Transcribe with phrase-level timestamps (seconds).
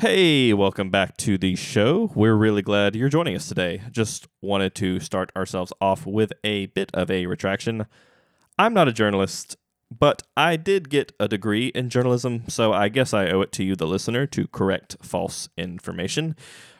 [0.00, 2.12] Hey, welcome back to the show.
[2.14, 3.82] We're really glad you're joining us today.
[3.90, 7.84] Just wanted to start ourselves off with a bit of a retraction.
[8.56, 9.56] I'm not a journalist,
[9.90, 13.64] but I did get a degree in journalism, so I guess I owe it to
[13.64, 16.36] you, the listener, to correct false information.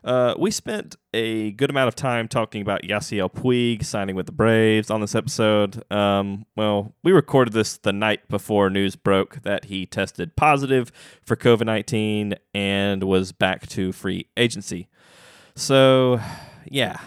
[0.08, 4.32] Uh, we spent a good amount of time talking about Yasiel Puig signing with the
[4.32, 5.84] Braves on this episode.
[5.92, 10.90] Um, well, we recorded this the night before news broke that he tested positive
[11.26, 14.88] for COVID 19 and was back to free agency.
[15.54, 16.22] So,
[16.64, 16.98] yeah,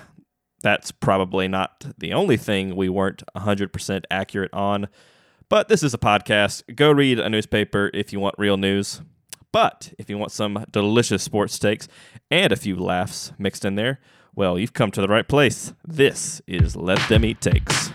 [0.62, 4.90] that's probably not the only thing we weren't 100% accurate on.
[5.50, 6.76] But this is a podcast.
[6.76, 9.02] Go read a newspaper if you want real news.
[9.52, 11.88] But if you want some delicious sports takes
[12.30, 14.00] and a few laughs mixed in there,
[14.34, 15.74] well, you've come to the right place.
[15.86, 17.92] This is Let Them Eat Takes.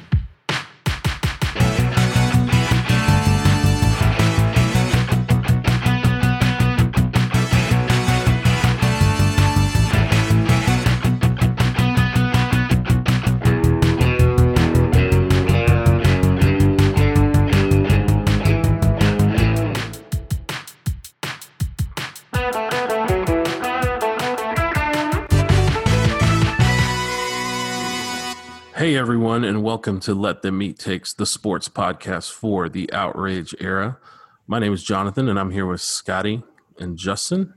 [28.87, 33.53] Hey everyone, and welcome to Let Them Eat Takes, the sports podcast for the outrage
[33.59, 33.99] era.
[34.47, 36.45] My name is Jonathan, and I'm here with Scotty
[36.79, 37.55] and Justin.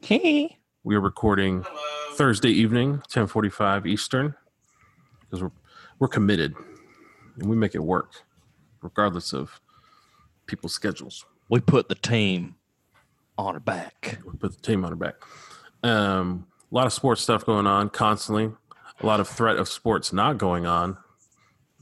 [0.00, 0.56] Hey.
[0.84, 1.66] We are recording
[2.14, 4.34] Thursday evening, 10:45 Eastern,
[5.20, 5.52] because we're
[5.98, 6.54] we're committed
[7.38, 8.22] and we make it work,
[8.80, 9.60] regardless of
[10.46, 11.26] people's schedules.
[11.50, 12.54] We put the team
[13.36, 14.18] on our back.
[14.24, 15.16] We put the team on our back.
[15.82, 18.50] Um, a lot of sports stuff going on constantly.
[19.02, 20.96] A lot of threat of sports not going on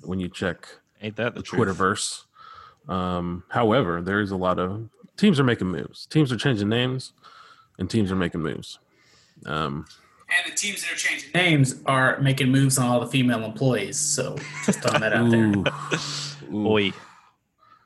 [0.02, 0.66] when you check
[1.02, 1.46] Ain't that the, the?
[1.46, 2.24] Twitterverse.
[2.88, 6.06] Um, however, there is a lot of teams are making moves.
[6.06, 7.12] Teams are changing names,
[7.78, 8.78] and teams are making moves.
[9.46, 9.86] Um,
[10.28, 13.98] And the teams that are changing names are making moves on all the female employees.
[13.98, 15.47] So just throwing that out there.
[15.47, 15.64] ooh,
[16.56, 16.62] ooh.
[16.64, 16.92] Boy.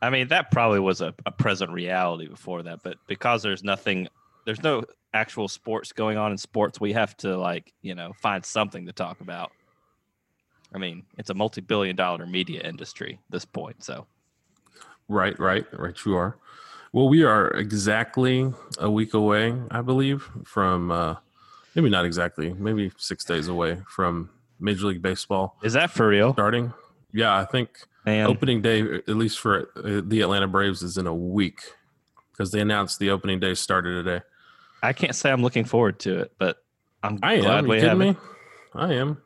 [0.00, 4.06] I mean, that probably was a, a present reality before that, but because there's nothing,
[4.44, 4.84] there's no
[5.14, 8.92] actual sports going on in sports, we have to, like, you know, find something to
[8.92, 9.52] talk about.
[10.74, 13.82] I mean, it's a multi billion dollar media industry at this point.
[13.82, 14.06] So,
[15.08, 15.94] Right, right, right.
[16.04, 16.36] You are.
[16.92, 21.16] Well, we are exactly a week away, I believe, from uh,
[21.74, 26.32] maybe not exactly, maybe six days away from Major League Baseball is that for real?
[26.32, 26.72] starting.
[27.12, 27.70] Yeah, I think
[28.06, 31.60] Man, opening day, at least for uh, the Atlanta Braves, is in a week
[32.32, 34.24] because they announced the opening day started today.
[34.84, 36.58] I can't say I'm looking forward to it, but
[37.02, 37.68] I'm I glad am.
[37.68, 38.08] we You kidding have me?
[38.10, 38.16] it.
[38.74, 39.18] I am.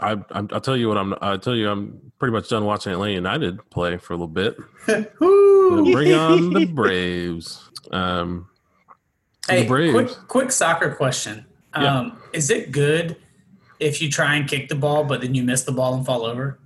[0.00, 1.14] I, I'm, I'll tell you what I'm.
[1.20, 4.56] I tell you, I'm pretty much done watching Atlanta United play for a little bit.
[5.18, 7.70] Bring on the Braves.
[7.90, 8.48] Um,
[9.48, 9.92] Hey, the Braves.
[9.92, 11.46] quick, quick soccer question.
[11.80, 11.98] Yeah.
[12.00, 13.16] Um, Is it good
[13.78, 16.24] if you try and kick the ball, but then you miss the ball and fall
[16.24, 16.58] over?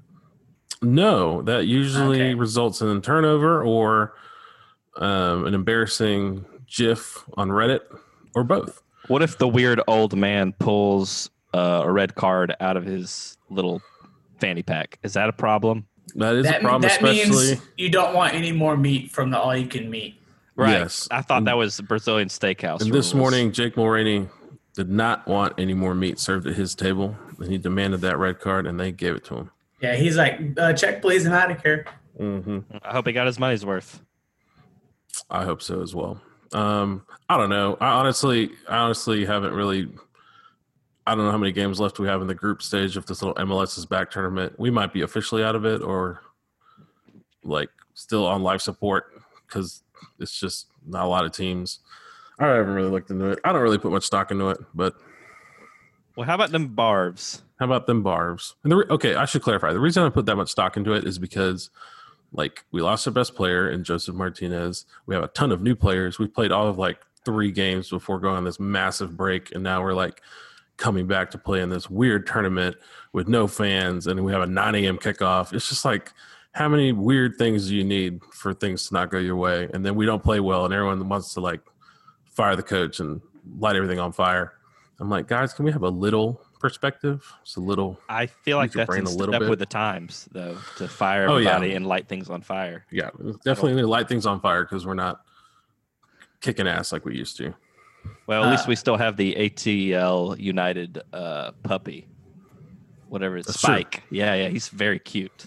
[0.81, 2.35] No, that usually Okay.
[2.35, 4.15] results in a turnover or
[4.97, 7.81] um, an embarrassing GIF on Reddit
[8.35, 8.83] or both.
[9.09, 13.83] What if the weird old man pulls uh, a red card out of his little
[14.39, 14.99] fanny pack?
[15.03, 15.87] Is that a problem?
[16.15, 17.49] That is that a problem, that especially.
[17.49, 20.17] means you don't want any more meat from the all you can meat.
[20.57, 20.73] Right.
[20.73, 21.09] Yes.
[21.11, 22.83] I thought that was the Brazilian steakhouse.
[22.83, 24.29] And this morning, Jake Mulraney
[24.75, 28.41] did not want any more meat served at his table, and he demanded that red
[28.41, 29.51] card, and they gave it to him.
[29.81, 31.87] Yeah, he's like, uh, check please, I'm out of here.
[32.17, 34.03] hmm I hope he got his money's worth.
[35.31, 36.21] I hope so as well.
[36.53, 37.77] Um, I don't know.
[37.81, 39.89] I honestly, I honestly haven't really.
[41.07, 43.23] I don't know how many games left we have in the group stage of this
[43.23, 44.55] little MLS is back tournament.
[44.59, 46.21] We might be officially out of it, or
[47.43, 49.13] like still on life support
[49.47, 49.83] because
[50.19, 51.81] it's just not a lot of teams.
[52.39, 53.39] I haven't really looked into it.
[53.45, 54.95] I don't really put much stock into it, but
[56.17, 57.43] Well, how about them barbs?
[57.59, 58.55] How about them barbs?
[58.63, 59.73] And the re- okay, I should clarify.
[59.73, 61.69] The reason I put that much stock into it is because,
[62.33, 64.87] like, we lost our best player in Josef Martinez.
[65.07, 66.19] We have a ton of new players.
[66.19, 69.83] We played all of like three games before going on this massive break, and now
[69.83, 70.23] we're like
[70.77, 72.77] coming back to play in this weird tournament
[73.13, 74.99] with no fans, and we have a 9 a.m.
[74.99, 75.53] kickoff.
[75.53, 76.13] It's just like,
[76.53, 79.69] how many weird things do you need for things to not go your way?
[79.73, 81.61] And then we don't play well, and everyone wants to like
[82.25, 83.21] fire the coach and
[83.59, 84.55] light everything on fire.
[84.99, 87.27] I'm like, guys, can we have a little perspective?
[87.43, 87.99] It's a little.
[88.09, 89.51] I feel like that's in a little step bit.
[89.51, 91.51] with the times, though, to fire Oh, yeah.
[91.57, 92.87] everybody and light things on fire.
[92.93, 93.11] Yeah,
[93.45, 95.23] definitely need to light things on fire because we're not
[96.41, 97.55] kicking ass like we used to.
[98.27, 102.07] Well, at least Uh, we still have the ATL United uh, puppy,
[103.09, 103.75] whatever it's That's true.
[103.75, 104.03] Spike.
[104.11, 105.47] Yeah, yeah, he's very cute.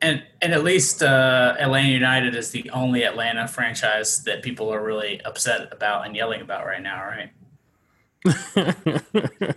[0.00, 4.80] And and at least uh, Atlanta United is the only Atlanta franchise that people are
[4.84, 7.30] really upset about and yelling about right now, right?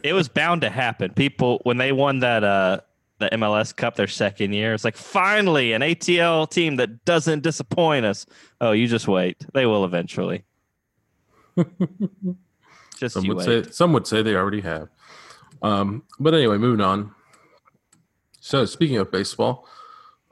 [0.03, 1.13] it was bound to happen.
[1.13, 2.81] People when they won that uh
[3.19, 8.05] the MLS Cup their second year, it's like finally an ATL team that doesn't disappoint
[8.05, 8.25] us.
[8.59, 9.45] Oh, you just wait.
[9.53, 10.43] They will eventually.
[12.97, 13.65] just some you would wait.
[13.65, 14.89] say some would say they already have.
[15.61, 17.13] Um, but anyway, moving on.
[18.39, 19.67] So speaking of baseball,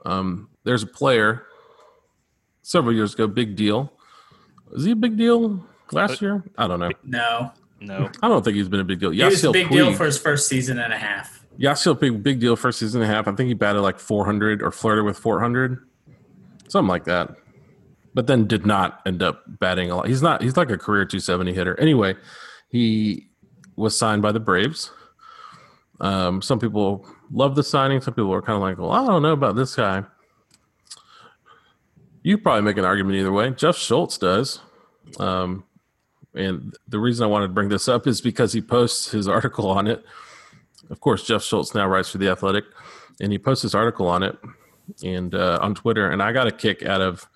[0.04, 1.46] um, there's a player
[2.62, 3.92] several years ago, big deal.
[4.70, 6.44] Was he a big deal last year?
[6.58, 6.90] I don't know.
[7.04, 8.10] No, no.
[8.22, 9.10] I don't think he's been a big deal.
[9.10, 11.44] he was a Yasiel big deal for his first season and a half.
[11.58, 13.26] Yasiel big big deal first season and a half.
[13.28, 15.78] I think he batted like 400 or flirted with 400,
[16.68, 17.30] something like that.
[18.12, 20.08] But then did not end up batting a lot.
[20.08, 20.42] He's not.
[20.42, 21.78] He's like a career 270 hitter.
[21.78, 22.16] Anyway,
[22.68, 23.28] he
[23.76, 24.90] was signed by the Braves.
[26.00, 28.00] Um, some people love the signing.
[28.00, 30.04] Some people are kind of like, well, I don't know about this guy.
[32.22, 33.50] You probably make an argument either way.
[33.50, 34.60] Jeff Schultz does.
[35.18, 35.64] Um,
[36.34, 39.68] and the reason I wanted to bring this up is because he posts his article
[39.68, 40.04] on it
[40.90, 42.64] of course, Jeff Schultz now writes for the Athletic,
[43.20, 44.36] and he posts his article on it
[45.04, 46.10] and uh, on Twitter.
[46.10, 47.28] And I got a kick out of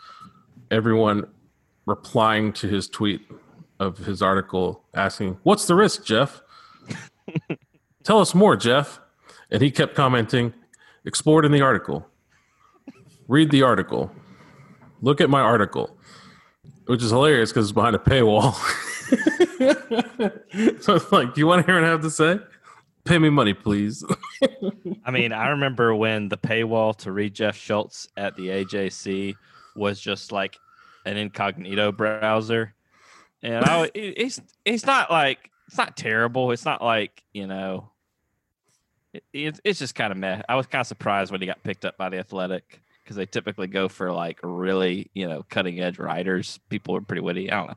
[0.71, 1.29] everyone
[1.87, 3.23] replying to his tweet
[3.79, 6.43] of his article, asking, "What's the risk, Jeff?
[8.03, 9.01] Tell us more, Jeff."
[9.51, 10.53] And he kept commenting,
[11.05, 12.09] "Explore it in the article.
[13.29, 14.11] Read the article.
[15.01, 15.97] Look at my article."
[16.87, 18.55] Which is hilarious because it's behind a paywall.
[20.83, 22.39] so it's like, do you want to hear what I have to say?
[23.05, 24.05] Pay me money, please.
[25.05, 29.37] I mean, I remember when the paywall to read Jeff Schultz at the AJC
[29.77, 30.59] was just like
[31.05, 32.75] an incognito browser,
[33.43, 36.51] and I, it's it's not like it's not terrible.
[36.51, 37.91] It's not like you know,
[39.13, 40.41] it, it's it's just kind of meh.
[40.49, 43.27] I was kind of surprised when he got picked up by the Athletic because they
[43.27, 46.59] typically go for like really you know cutting edge writers.
[46.71, 47.51] People are pretty witty.
[47.51, 47.77] I don't know.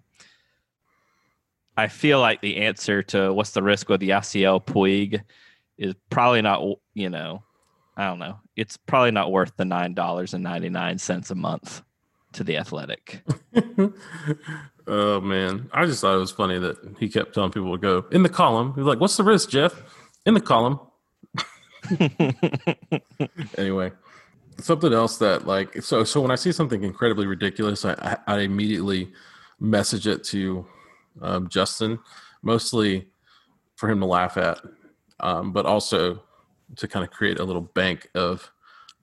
[1.75, 5.21] I feel like the answer to what's the risk with the Yasiel Puig
[5.77, 6.63] is probably not
[6.95, 7.43] you know
[7.95, 11.83] i don't know it's probably not worth the nine dollars and 99 cents a month
[12.33, 13.21] to the athletic
[14.87, 18.05] oh man, I just thought it was funny that he kept telling people to go
[18.11, 18.73] in the column.
[18.73, 19.81] He was like, "What's the risk, Jeff?"
[20.25, 20.79] In the column.
[23.57, 23.91] Anyway,
[24.59, 29.11] something else that like so so when I see something incredibly ridiculous, I I, immediately
[29.59, 30.65] message it to
[31.21, 31.99] um, Justin,
[32.41, 33.07] mostly
[33.75, 34.59] for him to laugh at,
[35.19, 36.23] um, but also
[36.75, 38.51] to kind of create a little bank of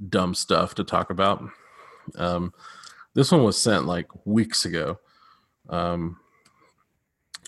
[0.09, 1.43] dumb stuff to talk about.
[2.17, 2.53] Um,
[3.15, 4.99] this one was sent like weeks ago.
[5.69, 6.19] Um,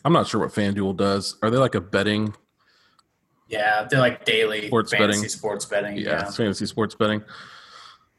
[0.04, 1.36] I'm not sure what FanDuel does.
[1.42, 2.34] Are they like a betting?
[3.48, 5.28] Yeah, they're like daily Sports fantasy betting.
[5.28, 5.96] sports betting.
[5.96, 6.30] Yeah, Yeah.
[6.30, 7.22] fantasy sports betting.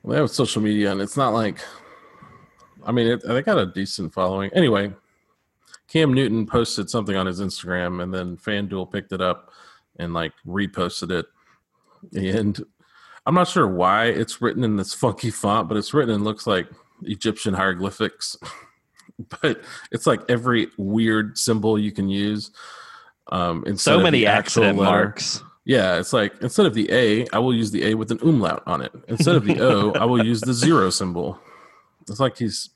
[0.07, 1.59] They have social media, and it's not like.
[2.85, 4.49] I mean, it, they got a decent following.
[4.53, 4.93] Anyway,
[5.89, 9.51] Cam Newton posted something on his Instagram, and then FanDuel picked it up
[9.97, 11.25] and like reposted it.
[12.13, 12.63] And
[13.25, 16.47] I'm not sure why it's written in this funky font, but it's written and looks
[16.47, 16.69] like
[17.03, 18.37] Egyptian hieroglyphics.
[19.41, 19.61] but
[19.91, 22.51] it's like every weird symbol you can use.
[23.29, 24.91] Um, so many actual accident letter.
[24.91, 28.19] marks Yeah, it's like instead of the A, I will use the A with an
[28.21, 28.91] umlaut on it.
[29.09, 31.37] Instead of the O, I will use the zero symbol.
[32.07, 32.69] It's like he's,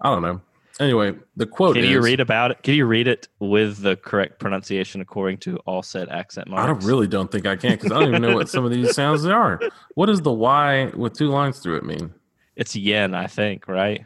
[0.00, 0.40] I don't know.
[0.80, 3.96] Anyway, the quote can is, you read about it can you read it with the
[3.96, 7.72] correct pronunciation according to all said accent marks I don't really don't think I can
[7.72, 9.58] because I don't even know what some of these sounds are.
[9.94, 12.12] What does the Y with two lines through it mean?
[12.56, 14.04] it's yen i think right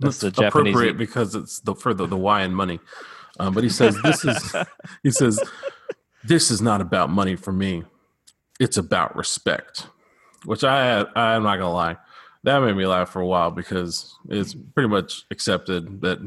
[0.00, 2.80] that's That's the japanese appropriate because it's the for the, the Y in money.
[3.38, 4.56] Um, but he says this is
[5.02, 5.38] he says
[6.24, 7.84] this is not about money for me.
[8.58, 9.86] It's about respect,
[10.44, 11.96] which I I'm not gonna lie,
[12.44, 16.18] that made me laugh for a while because it's pretty much accepted that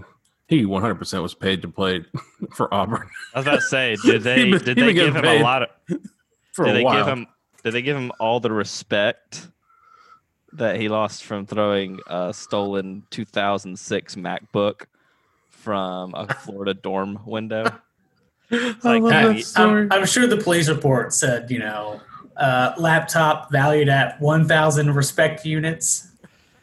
[0.47, 2.05] he 100 percent was paid to play
[2.53, 5.25] for Auburn i was about to say did they been- did he they give him
[5.25, 5.69] a lot of
[6.53, 6.97] for did a they while.
[6.97, 7.27] give him
[7.63, 9.47] did they give him all the respect
[10.51, 14.85] that he lost from throwing a stolen 2006 macbook
[15.49, 17.63] from a florida dorm window
[18.51, 19.91] like love that that I'm.
[19.91, 22.01] I'm sure the police report said, you know,
[22.37, 26.09] uh, laptop valued at 1,000 respect units.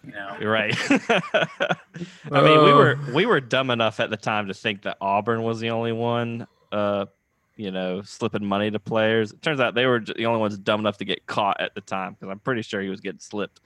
[0.05, 0.75] You know, You're right.
[0.91, 1.77] I
[2.31, 5.43] mean, we Uh, were we were dumb enough at the time to think that Auburn
[5.43, 7.05] was the only one, uh,
[7.57, 9.33] you know, slipping money to players.
[9.33, 11.83] It turns out they were the only ones dumb enough to get caught at the
[11.83, 13.61] time because I'm pretty sure he was getting slipped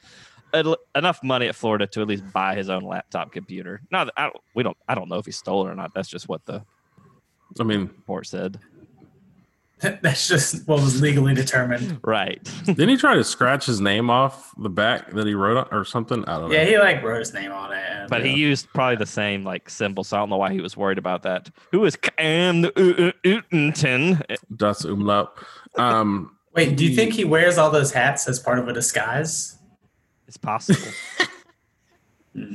[0.95, 3.81] enough money at Florida to at least buy his own laptop computer.
[3.91, 5.93] Not, I don't, we don't, I don't know if he stole it or not.
[5.95, 6.63] That's just what the
[7.61, 8.59] I mean, report said.
[9.81, 11.99] That's just what was legally determined.
[12.03, 12.41] Right.
[12.65, 15.85] Didn't he try to scratch his name off the back that he wrote on, or
[15.85, 16.25] something?
[16.25, 16.55] I don't know.
[16.57, 17.83] Yeah, he like wrote his name on it.
[17.91, 20.61] and- But he used probably the same like symbol, so I don't know why he
[20.61, 21.51] was worried about that.
[21.73, 24.23] Who is Cam Newton?
[24.57, 25.37] Das umlaut.
[25.77, 29.59] Um, Wait, do you think he wears all those hats as part of a disguise?
[30.29, 30.81] It's possible.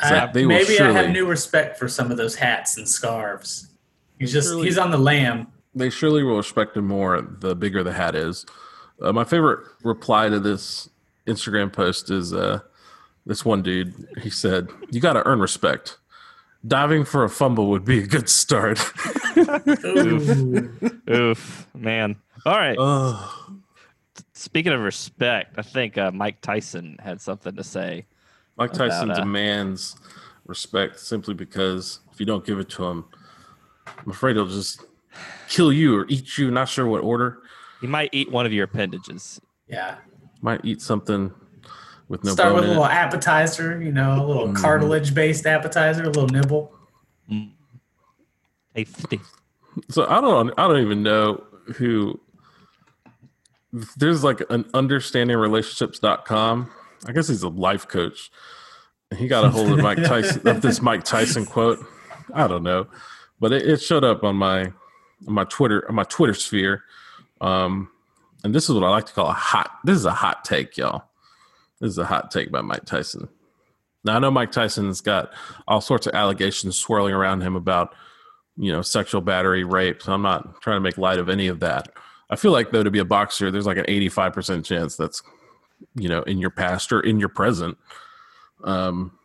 [0.00, 3.70] I- they will maybe I have new respect for some of those hats and scarves.
[4.18, 5.48] He's just Surely- he's on the lam.
[5.74, 8.46] they surely will respect him more the bigger the hat is.
[9.02, 10.88] Uh, my favorite reply to this
[11.26, 12.60] Instagram post is uh,
[13.26, 13.92] this one dude.
[14.22, 15.98] He said, "You got to earn respect.
[16.66, 18.80] Diving for a fumble would be a good start."
[19.84, 20.70] Ooh.
[21.10, 22.16] Oof, man.
[22.46, 22.76] All right.
[22.78, 23.30] Ugh.
[24.32, 28.06] Speaking of respect, I think uh, Mike Tyson had something to say.
[28.56, 29.96] Mike Tyson About, uh, demands
[30.46, 33.04] respect simply because if you don't give it to him,
[33.86, 34.84] I'm afraid he'll just
[35.48, 36.50] kill you or eat you.
[36.50, 37.38] Not sure what order.
[37.80, 39.40] He might eat one of your appendages.
[39.68, 39.96] yeah.
[40.40, 41.32] Might eat something
[42.08, 42.90] with no Start bone with a little it.
[42.90, 44.56] appetizer, you know, a little Mhm.
[44.56, 46.70] cartilage based appetizer, a little nibble.
[48.74, 49.20] Tasty.
[49.90, 51.42] So I don't I don't even know
[51.76, 52.20] who
[53.96, 56.70] there's like an understandingrelationships.com.
[57.06, 58.30] I guess he's a life coach.
[59.16, 61.78] He got a hold of Mike Tyson of this Mike Tyson quote.
[62.34, 62.86] I don't know.
[63.44, 64.72] But it, it showed up on my
[65.26, 66.82] on my Twitter on my Twitter sphere.
[67.42, 67.90] Um
[68.42, 70.78] and this is what I like to call a hot this is a hot take,
[70.78, 71.04] y'all.
[71.78, 73.28] This is a hot take by Mike Tyson.
[74.02, 75.30] Now I know Mike Tyson's got
[75.68, 77.94] all sorts of allegations swirling around him about
[78.56, 80.00] you know, sexual battery, rape.
[80.00, 81.90] So I'm not trying to make light of any of that.
[82.30, 85.22] I feel like though to be a boxer, there's like an 85% chance that's,
[85.96, 87.76] you know, in your past or in your present.
[88.62, 89.18] Um,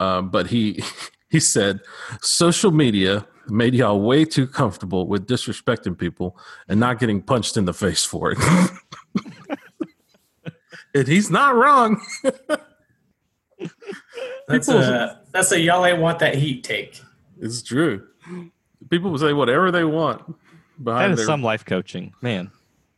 [0.00, 0.84] um, but he
[1.30, 1.80] he said
[2.20, 6.36] social media made y'all way too comfortable with disrespecting people
[6.68, 8.38] and not getting punched in the face for it.
[10.94, 12.00] and he's not wrong.
[14.46, 17.00] That's People- a that's a y'all ain't want that heat take.
[17.40, 18.06] It's true.
[18.90, 22.50] People will say whatever they want That behind is their some life coaching, man.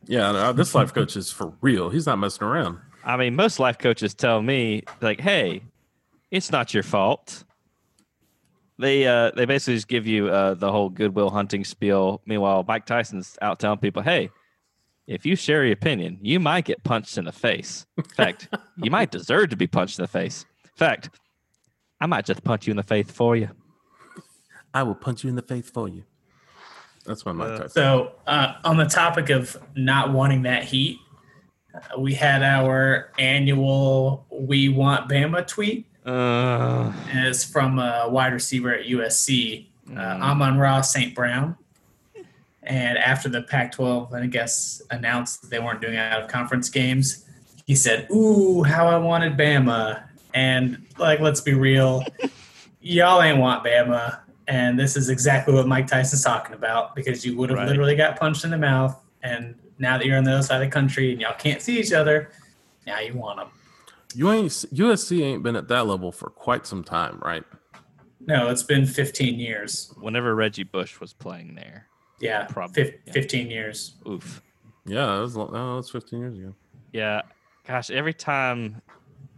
[0.06, 1.88] Yeah, this life coach is for real.
[1.90, 2.78] He's not messing around.
[3.04, 5.62] I mean, most life coaches tell me like, "Hey,
[6.30, 7.44] it's not your fault."
[8.78, 12.20] They uh, they basically just give you uh, the whole goodwill hunting spiel.
[12.26, 14.30] Meanwhile, Mike Tyson's out telling people, "Hey,
[15.06, 17.86] if you share your opinion, you might get punched in the face.
[17.96, 20.44] In fact, you might deserve to be punched in the face.
[20.64, 21.10] In fact,
[22.00, 23.48] I might just punch you in the face for you."
[24.74, 26.04] I will punch you in the face for you.
[27.06, 27.70] That's my Mike Tyson.
[27.70, 30.98] So, uh, on the topic of not wanting that heat,
[31.74, 35.86] uh, we had our annual "We Want Bama" tweet.
[36.06, 40.20] Uh, And it's from a wide receiver at USC, uh, Mm.
[40.22, 41.14] Amon-Ra St.
[41.14, 41.56] Brown.
[42.62, 46.68] And after the Pac 12, I guess, announced that they weren't doing out of conference
[46.68, 47.24] games,
[47.66, 50.02] he said, Ooh, how I wanted Bama.
[50.34, 52.02] And, like, let's be real,
[52.80, 54.18] y'all ain't want Bama.
[54.48, 57.68] And this is exactly what Mike Tyson's talking about because you would have Right.
[57.68, 58.96] literally got punched in the mouth.
[59.22, 61.80] And now that you're on the other side of the country and y'all can't see
[61.80, 62.30] each other,
[62.86, 63.48] now you want them.
[64.16, 67.44] You ain't USC ain't been at that level for quite some time, right?
[68.20, 69.92] No, it's been 15 years.
[70.00, 71.86] whenever Reggie Bush was playing there,
[72.20, 73.12] Yeah, Probably, fif- yeah.
[73.12, 73.96] 15 years.
[74.08, 74.42] oof.
[74.86, 76.54] Yeah, that was, lo- oh, that was 15 years ago.
[76.92, 77.22] Yeah,
[77.66, 78.80] gosh, every time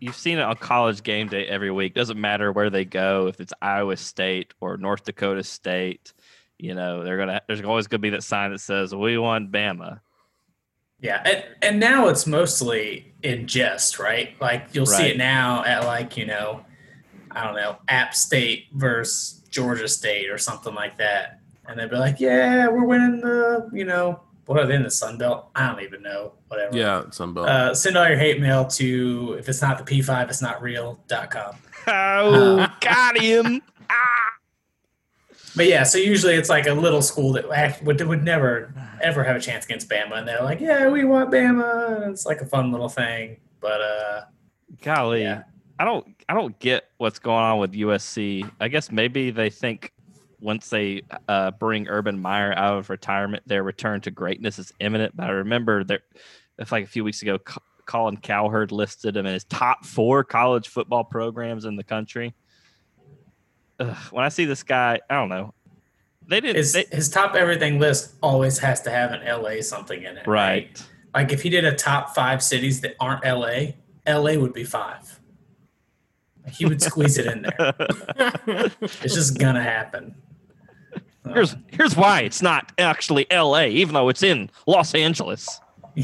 [0.01, 3.41] you've seen it on college game day every week, doesn't matter where they go, if
[3.41, 6.13] it's Iowa State or North Dakota State,
[6.59, 10.01] you know, they're gonna there's always gonna be that sign that says we want Bama.
[11.01, 14.31] Yeah, and, and now it's mostly in jest, right?
[14.41, 16.65] Like you'll see it now at like you know,
[17.31, 21.97] I don't know, App State versus Georgia State or something like that, and they'd be
[21.97, 25.51] like, "Yeah, we're winning the you know what are they in the Sun Belt?
[25.55, 27.47] I don't even know, whatever." Yeah, Sunbelt.
[27.49, 31.57] Uh, send all your hate mail to if it's not the P5, it's not real.com.
[31.87, 33.63] Oh, got him.
[35.59, 38.73] But yeah, so usually it's like a little school that act- would, would never
[39.03, 42.25] ever have a chance against Bama, and they're like, "Yeah, we want Bama." And it's
[42.25, 44.21] like a fun little thing, but uh,
[44.83, 45.23] Golly.
[45.23, 45.43] Yeah.
[45.79, 48.49] I don't I don't get what's going on with USC.
[48.61, 49.93] I guess maybe they think
[50.41, 55.17] once they uh, bring Urban Meyer out of retirement, their return to greatness is imminent.
[55.17, 56.01] But I remember there,
[56.59, 57.39] it's like a few weeks ago,
[57.87, 62.35] Colin Cowherd listed him in his top four college football programs in the country.
[63.81, 65.55] Ugh, when I see this guy, I don't know.
[66.27, 66.57] They didn't.
[66.57, 70.27] his they- his top everything list always has to have an LA something in it.
[70.27, 70.83] right.
[71.15, 73.73] Like if he did a top five cities that aren't LA,
[74.07, 75.19] LA would be five.
[76.53, 77.75] He would squeeze it in there.
[78.81, 80.15] It's just gonna happen.
[81.33, 85.61] Here's here's why it's not actually L.A., even though it's in Los Angeles.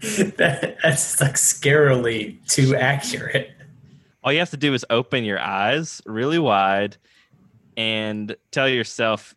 [0.00, 3.50] that, that's like scarily too accurate.
[4.22, 6.96] All you have to do is open your eyes really wide
[7.76, 9.34] and tell yourself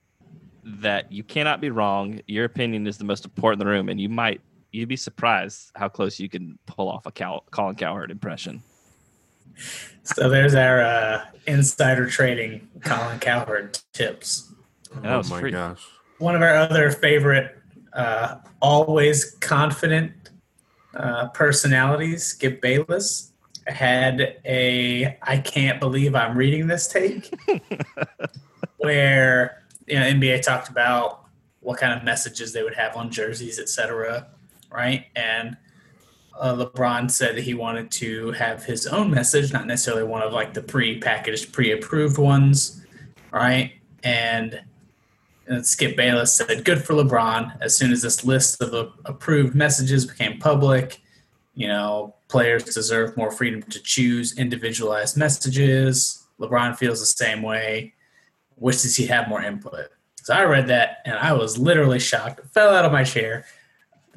[0.63, 2.19] that you cannot be wrong.
[2.27, 5.71] Your opinion is the most important in the room, and you might you'd be surprised
[5.75, 8.61] how close you can pull off a Cal- Colin Cowherd impression.
[10.01, 14.51] So there's our uh, insider trading Colin Cowherd tips.
[15.03, 15.51] Oh my free.
[15.51, 15.85] gosh.
[16.17, 17.55] One of our other favorite,
[17.93, 20.13] uh, always confident
[20.95, 23.32] uh, personalities, Skip Bayless,
[23.67, 27.33] had a I can't believe I'm reading this take
[28.77, 31.25] where you know NBA talked about
[31.59, 34.27] what kind of messages they would have on jerseys, etc.
[34.69, 35.57] Right, and
[36.39, 40.33] uh, LeBron said that he wanted to have his own message, not necessarily one of
[40.33, 42.83] like the pre-packaged, pre-approved ones,
[43.31, 43.73] right?
[44.03, 44.61] And,
[45.47, 49.55] and Skip Bayless said, "Good for LeBron." As soon as this list of uh, approved
[49.55, 51.01] messages became public,
[51.53, 56.25] you know, players deserve more freedom to choose individualized messages.
[56.39, 57.93] LeBron feels the same way.
[58.57, 59.87] Wishes he had more input.
[60.23, 62.39] So I read that and I was literally shocked.
[62.53, 63.45] Fell out of my chair.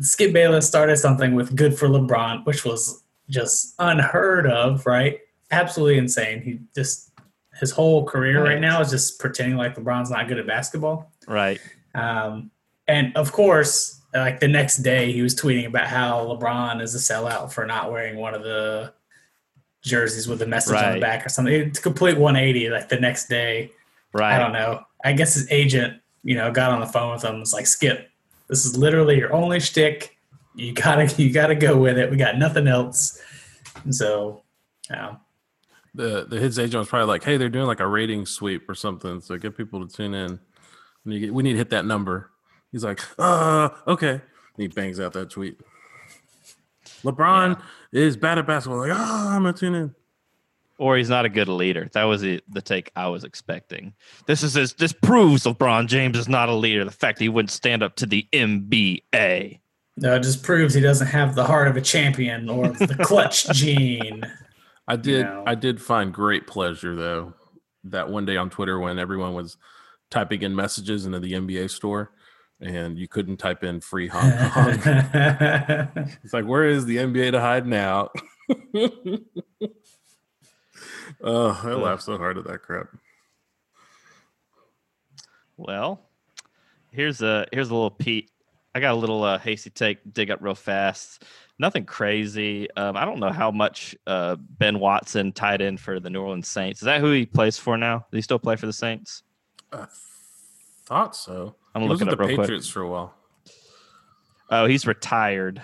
[0.01, 5.19] Skip Bayless started something with "Good for LeBron," which was just unheard of, right?
[5.51, 6.43] Absolutely insane.
[6.43, 7.11] He just
[7.59, 8.61] his whole career right, Right.
[8.61, 11.11] now is just pretending like LeBron's not good at basketball.
[11.27, 11.59] Right.
[11.95, 12.51] Um,
[12.87, 16.99] and of course, like the next day, he was tweeting about how LeBron is a
[16.99, 18.93] sellout for not wearing one of the
[19.83, 21.55] jerseys with a message on the back or something.
[21.55, 22.71] It's a complete 180.
[22.71, 23.71] Like the next day,
[24.17, 24.35] Right.
[24.35, 24.83] I don't know.
[25.05, 27.33] I guess his agent, you know, got on the phone with him.
[27.33, 28.11] and Was like, Skip,
[28.49, 30.17] this is literally your only shtick.
[30.55, 32.11] You gotta, you gotta go with it.
[32.11, 33.21] We got nothing else.
[33.85, 34.43] And so,
[34.91, 35.17] yeah.
[35.95, 38.75] The the his agent was probably like, hey, they're doing like a rating sweep or
[38.75, 40.39] something, so get people to tune in.
[41.05, 42.31] And you get, we need to hit that number.
[42.77, 44.11] He's like, uh, okay.
[44.11, 44.21] And
[44.59, 45.59] he bangs out that tweet.
[47.05, 47.59] LeBron
[47.91, 48.81] is bad at basketball.
[48.81, 49.95] Like, ah, I'm gonna tune in.
[50.77, 51.89] Or he's not a good leader.
[51.95, 53.95] That was the, the take I was expecting.
[54.27, 56.85] This is his, this proves LeBron James is not a leader.
[56.85, 59.59] The fact that he wouldn't stand up to the NBA.
[59.97, 63.49] no, it just proves he doesn't have the heart of a champion or the clutch
[63.55, 64.23] gene.
[64.87, 65.45] I did know.
[65.47, 67.33] I did find great pleasure though
[67.85, 69.57] that one day on Twitter when everyone was
[70.11, 72.13] typing in messages into the NBA store
[72.61, 74.79] and you couldn't type in free Hong Kong.
[76.23, 78.11] it's like where is the NBA to hide now?
[81.23, 82.89] oh, I laughed so hard at that crap.
[85.57, 86.01] Well,
[86.91, 88.31] here's a here's a little Pete.
[88.75, 89.99] I got a little uh, hasty take.
[90.13, 91.25] Dig up real fast.
[91.59, 92.71] Nothing crazy.
[92.77, 96.49] Um, I don't know how much uh, Ben Watson tied in for the New Orleans
[96.49, 96.83] Saints.
[96.83, 98.05] Is that who he plays for now?
[98.11, 99.23] Does he still play for the Saints?
[100.87, 101.57] Thought so.
[101.75, 102.47] I'm he was looking with up the real quick.
[102.47, 103.15] Patriots for a while.
[104.49, 105.61] Oh, he's retired,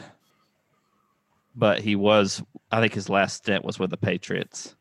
[1.55, 2.43] but he was.
[2.71, 4.75] I think his last stint was with the Patriots.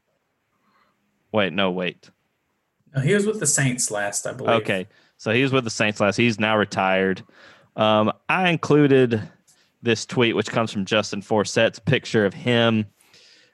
[1.32, 2.10] Wait, no, wait.
[2.96, 4.62] No, he was with the Saints last, I believe.
[4.62, 6.18] Okay, so he was with the Saints last.
[6.18, 7.24] He's now retired.
[7.76, 9.22] Um, I included
[9.82, 12.86] this tweet, which comes from Justin Forsett's picture of him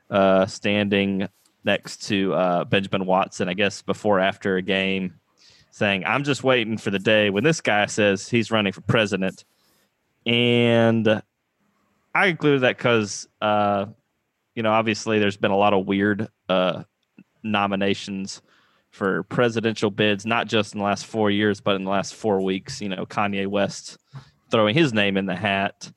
[0.09, 1.27] uh, standing
[1.63, 3.47] next to uh, Benjamin Watson.
[3.49, 5.19] I guess before after a game,
[5.77, 9.45] saying, "I'm just waiting for the day when this guy says he's running for president."
[10.25, 11.21] And
[12.13, 13.85] I included that because, uh,
[14.55, 16.83] you know, obviously there's been a lot of weird uh,
[17.43, 18.41] nominations
[18.89, 22.41] for presidential bids, not just in the last four years, but in the last four
[22.41, 22.81] weeks.
[22.81, 23.97] You know, Kanye West
[24.49, 25.91] throwing his name in the hat,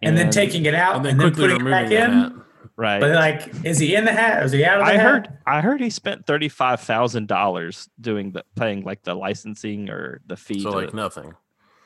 [0.00, 2.42] And, then taking it out And and then then, quickly putting it back removing in.
[2.80, 2.86] That.
[2.86, 3.00] right.
[3.00, 4.42] But like, is he in the hat?
[4.44, 5.02] Is he out of the I hat?
[5.02, 9.88] heard, I heard he spent thirty five thousand dollars doing the paying like the licensing
[9.90, 10.60] or the fee.
[10.60, 11.34] So to- like nothing.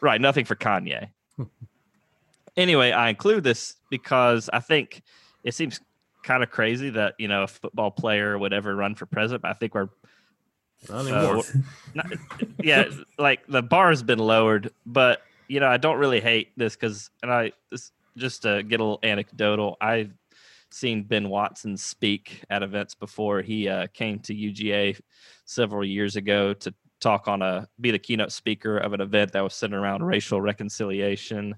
[0.00, 1.08] Right, nothing for Kanye.
[2.56, 5.02] anyway, I include this because I think
[5.44, 5.80] it seems
[6.22, 9.42] kind of crazy that you know a football player would ever run for president.
[9.42, 9.88] But I think we're
[10.88, 11.42] Not uh,
[11.94, 12.06] not,
[12.62, 12.84] yeah,
[13.18, 17.10] like the bar has been lowered, but you know I don't really hate this because
[17.22, 20.12] and I this, just to get a little anecdotal, I've
[20.74, 23.42] seen Ben Watson speak at events before.
[23.42, 24.98] He uh, came to UGA
[25.44, 29.42] several years ago to talk on a be the keynote speaker of an event that
[29.42, 31.54] was centered around racial reconciliation.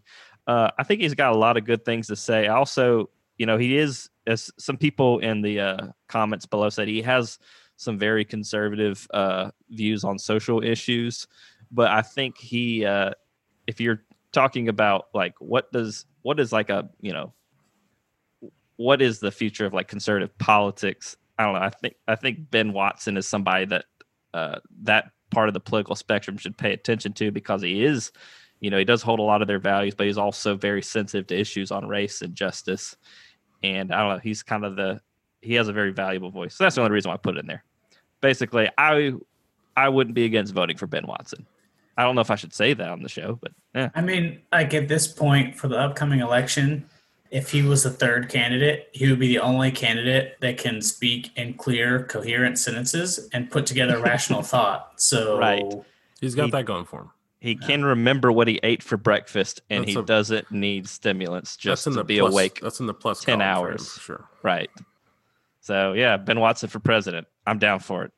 [0.46, 2.48] Uh, I think he's got a lot of good things to say.
[2.48, 7.02] Also, you know, he is as some people in the uh, comments below said he
[7.02, 7.38] has
[7.76, 11.26] some very conservative uh, views on social issues,
[11.70, 13.10] but I think he, uh,
[13.66, 14.02] if you're
[14.32, 17.32] talking about like what does what is like a you know
[18.76, 21.16] what is the future of like conservative politics?
[21.38, 21.60] I don't know.
[21.60, 23.84] I think I think Ben Watson is somebody that
[24.34, 28.12] uh, that part of the political spectrum should pay attention to because he is,
[28.60, 31.26] you know, he does hold a lot of their values, but he's also very sensitive
[31.26, 32.96] to issues on race and justice.
[33.62, 35.00] And I don't know, he's kind of the
[35.42, 36.54] he has a very valuable voice.
[36.54, 37.64] So that's the only reason why I put it in there.
[38.20, 39.12] Basically, I
[39.76, 41.46] I wouldn't be against voting for Ben Watson.
[41.98, 43.90] I don't know if I should say that on the show, but yeah.
[43.94, 46.86] I mean, like at this point for the upcoming election,
[47.30, 51.30] if he was the third candidate, he would be the only candidate that can speak
[51.36, 54.92] in clear, coherent sentences and put together rational thought.
[55.00, 55.64] So Right.
[56.20, 57.10] He's got He- that going for him.
[57.38, 61.56] He can remember what he ate for breakfast, and That's he a- doesn't need stimulants
[61.56, 62.60] just to be plus, awake.
[62.60, 63.92] That's in the plus 10 column for him, hours.
[63.92, 64.24] for sure.
[64.42, 64.70] Right.
[65.60, 67.26] So yeah, Ben Watson for president.
[67.46, 68.12] I'm down for it.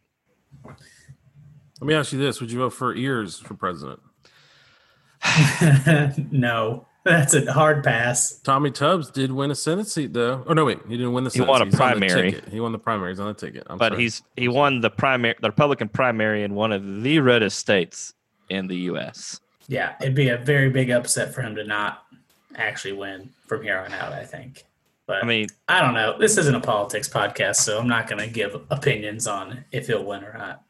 [0.64, 4.00] Let me ask you this: Would you vote for ears for president?
[6.30, 8.38] no, that's a hard pass.
[8.40, 10.44] Tommy Tubbs did win a Senate seat, though.
[10.46, 11.30] Oh no, wait, he didn't win the.
[11.30, 11.66] Senate he won a seat.
[11.66, 12.42] He's the primary.
[12.50, 13.12] He won the primary.
[13.12, 13.66] He's on the ticket.
[13.68, 14.02] I'm but sorry.
[14.02, 18.14] he's he won the primary, the Republican primary in one of the reddest states
[18.48, 19.40] in the U.S.
[19.68, 22.04] Yeah, it'd be a very big upset for him to not
[22.56, 24.12] actually win from here on out.
[24.12, 24.64] I think.
[25.06, 26.18] But I mean, I don't know.
[26.18, 30.04] This isn't a politics podcast, so I'm not going to give opinions on if he'll
[30.04, 30.62] win or not.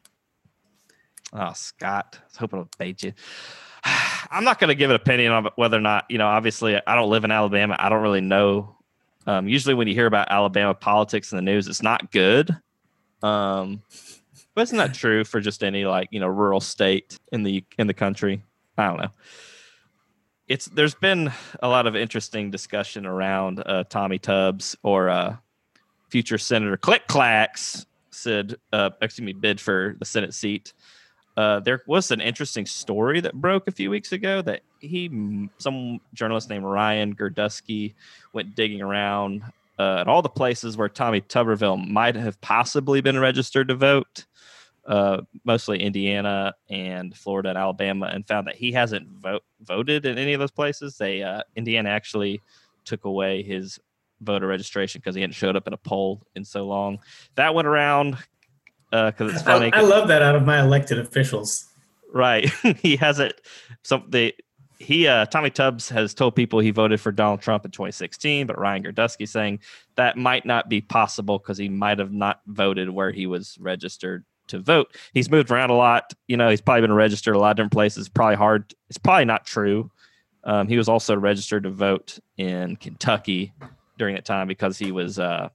[1.33, 3.13] oh Scott, I was hoping to bait you.
[4.31, 6.27] I'm not going to give an opinion on whether or not you know.
[6.27, 7.75] Obviously, I don't live in Alabama.
[7.79, 8.75] I don't really know.
[9.27, 12.55] Um, usually, when you hear about Alabama politics in the news, it's not good.
[13.21, 13.81] Um,
[14.55, 17.87] but isn't that true for just any like you know rural state in the in
[17.87, 18.43] the country?
[18.77, 19.11] I don't know.
[20.47, 25.37] It's there's been a lot of interesting discussion around uh, Tommy Tubbs or uh,
[26.09, 30.73] future Senator Click Clacks said, uh, excuse me, bid for the Senate seat.
[31.39, 36.01] Uh, there was an interesting story that broke a few weeks ago that he, some
[36.13, 37.93] journalist named Ryan Gerdusky,
[38.33, 39.43] went digging around
[39.79, 44.25] uh, at all the places where Tommy Tuberville might have possibly been registered to vote,
[44.85, 50.17] uh, mostly Indiana and Florida and Alabama, and found that he hasn't vote, voted in
[50.17, 50.97] any of those places.
[50.97, 52.41] They uh, Indiana actually
[52.83, 53.79] took away his
[54.19, 56.99] voter registration because he hadn't showed up in a poll in so long.
[57.35, 58.17] That went around
[58.91, 59.71] because it's funny.
[59.73, 61.67] I, I love that out of my elected officials.
[62.13, 62.49] Right.
[62.77, 63.33] he hasn't
[63.83, 64.33] some they
[64.79, 68.57] he uh Tommy Tubbs has told people he voted for Donald Trump in 2016, but
[68.57, 69.59] Ryan Gerdusky saying
[69.95, 74.25] that might not be possible because he might have not voted where he was registered
[74.47, 74.95] to vote.
[75.13, 76.13] He's moved around a lot.
[76.27, 78.09] You know, he's probably been registered a lot of different places.
[78.09, 78.73] Probably hard.
[78.89, 79.91] It's probably not true.
[80.43, 83.53] Um, he was also registered to vote in Kentucky
[83.97, 85.49] during that time because he was uh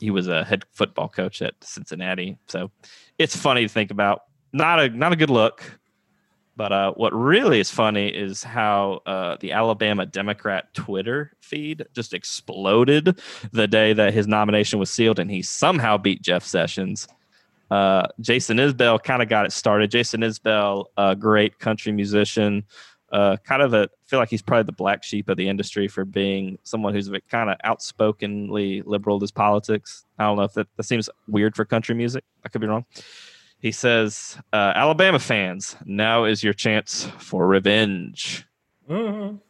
[0.00, 2.38] he was a head football coach at Cincinnati.
[2.48, 2.70] So
[3.18, 4.22] it's funny to think about.
[4.52, 5.78] Not a not a good look.
[6.56, 12.12] But uh, what really is funny is how uh, the Alabama Democrat Twitter feed just
[12.12, 13.18] exploded
[13.52, 17.08] the day that his nomination was sealed, and he somehow beat Jeff Sessions.
[17.70, 19.90] Uh, Jason Isbell kind of got it started.
[19.90, 22.64] Jason Isbell, a great country musician,
[23.12, 26.04] uh, kind of a feel like he's probably the black sheep of the industry for
[26.04, 30.04] being someone who's kind of outspokenly liberal to his politics.
[30.18, 32.24] I don't know if that, that seems weird for country music.
[32.44, 32.84] I could be wrong.
[33.58, 38.46] He says, uh, Alabama fans, now is your chance for revenge,
[38.88, 39.40] Mhm.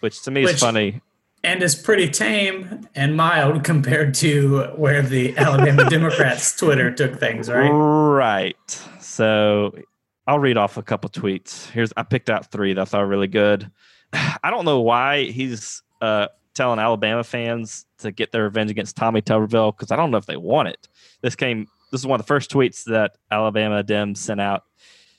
[0.00, 1.00] which to me Which- is funny.
[1.42, 7.48] And is pretty tame and mild compared to where the Alabama Democrats Twitter took things,
[7.48, 7.70] right?
[7.70, 8.82] Right.
[9.00, 9.74] So
[10.30, 11.68] I'll read off a couple tweets.
[11.70, 13.68] Here's I picked out three that I thought really good.
[14.12, 19.22] I don't know why he's uh, telling Alabama fans to get their revenge against Tommy
[19.22, 20.86] Tuberville because I don't know if they want it.
[21.20, 21.66] This came.
[21.90, 24.66] This is one of the first tweets that Alabama Dems sent out.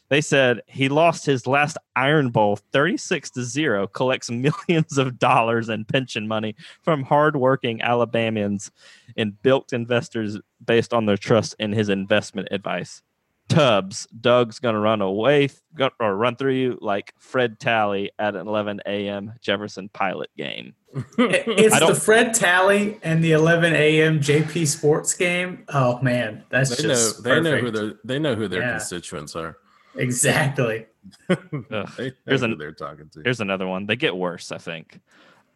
[0.07, 5.67] They said he lost his last Iron Bowl 36 to 0, collects millions of dollars
[5.67, 8.71] in pension money from hardworking Alabamians
[9.17, 13.03] and bilked investors based on their trust in his investment advice.
[13.51, 18.47] Tubbs, Doug's gonna run away go- or run through you like Fred Talley at an
[18.47, 19.33] 11 a.m.
[19.41, 20.73] Jefferson Pilot game.
[21.17, 24.19] It's the Fred Talley and the 11 a.m.
[24.19, 25.63] JP Sports game.
[25.69, 26.89] Oh man, that's They know.
[26.93, 27.93] just They know who their.
[28.03, 28.71] They know who their Yeah.
[28.71, 29.57] constituents are.
[29.95, 30.85] exactly.
[31.29, 31.39] Ugh.
[31.69, 33.21] They know Here's who an- they're talking to.
[33.23, 33.85] Here's another one.
[33.85, 34.99] They get worse, I think.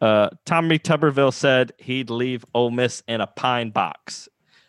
[0.00, 4.28] Uh, Tommy Tuberville said he'd leave Ole Miss in a pine box.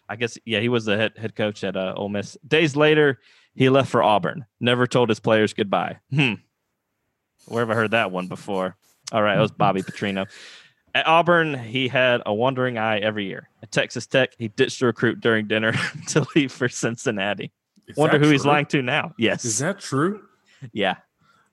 [0.10, 2.38] I guess, yeah, he was the head, head coach at uh, Ole Miss.
[2.48, 3.20] Days later,
[3.56, 4.46] he left for Auburn.
[4.60, 6.00] Never told his players goodbye.
[6.14, 6.36] Hmm.
[7.48, 8.76] Where have I heard that one before?
[9.12, 10.28] All right, it was Bobby Petrino.
[10.94, 13.50] At Auburn, he had a wandering eye every year.
[13.62, 15.74] At Texas Tech, he ditched a recruit during dinner
[16.08, 17.52] to leave for Cincinnati.
[17.88, 19.14] Is Wonder who he's lying to now.
[19.18, 19.46] Yes.
[19.46, 20.24] Is that true?
[20.74, 20.96] yeah.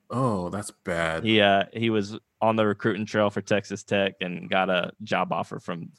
[0.09, 1.23] Oh, that's bad.
[1.23, 5.31] He uh he was on the recruiting trail for Texas Tech and got a job
[5.31, 5.89] offer from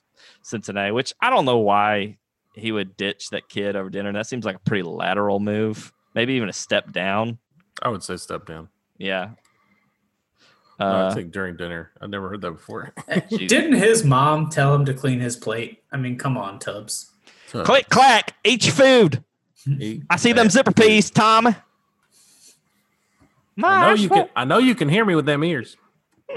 [0.43, 2.19] Cincinnati, which I don't know why
[2.57, 4.09] he would ditch that kid over dinner.
[4.09, 5.93] And That seems like a pretty lateral move.
[6.15, 7.39] maybe even a step down.
[7.83, 8.69] I would say step down.
[8.99, 9.31] Yeah.
[10.81, 11.93] No, Uh, I think during dinner.
[12.01, 12.93] I've never heard that before.
[13.31, 15.83] Didn't his mom tell him to clean his plate?
[15.93, 17.13] I mean, come on, Tubbs.
[17.53, 19.23] click clack, eat your food.
[19.79, 20.87] Eat I see them zipper food.
[20.87, 21.55] peas, Tommy.
[23.63, 24.29] I know you can.
[24.37, 25.77] I know you can hear me with them ears.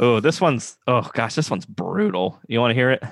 [0.00, 2.38] Oh, this one's oh gosh, this one's brutal.
[2.48, 3.02] You want to hear it?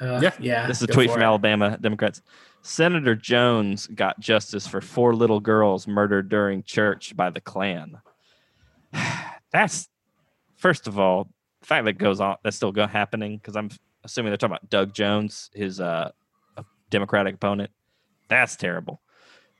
[0.00, 0.32] Uh, Yeah.
[0.38, 0.66] yeah.
[0.66, 1.24] This is a tweet from it.
[1.24, 2.22] Alabama Democrats.
[2.62, 7.98] Senator Jones got justice for four little girls murdered during church by the Klan.
[9.52, 9.88] That's
[10.56, 11.28] first of all,
[11.60, 13.70] the fact that goes on that's still go happening because I'm
[14.04, 16.10] assuming they're talking about Doug Jones, his uh
[16.90, 17.70] Democratic opponent.
[18.28, 19.00] That's terrible.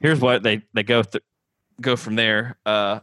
[0.00, 1.24] Here's what they they go th-
[1.80, 2.58] go from there.
[2.64, 3.00] Uh,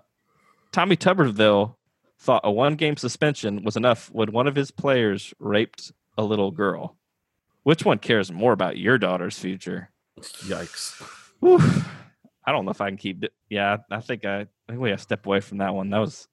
[0.71, 1.75] Tommy Tuberville
[2.19, 6.51] thought a one game suspension was enough when one of his players raped a little
[6.51, 6.95] girl.
[7.65, 9.89] Which one cares more about your daughter's future?
[10.21, 11.01] Yikes!
[11.39, 11.58] Whew.
[12.45, 13.34] I don't know if I can keep it.
[13.49, 15.89] Yeah, I think I, I think we have to step away from that one.
[15.89, 16.28] That was,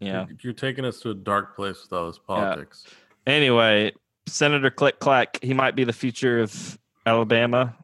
[0.00, 0.24] yeah.
[0.26, 2.86] You're, you're taking us to a dark place with all this politics.
[3.26, 3.92] Anyway,
[4.26, 7.76] Senator Click Clack, he might be the future of Alabama.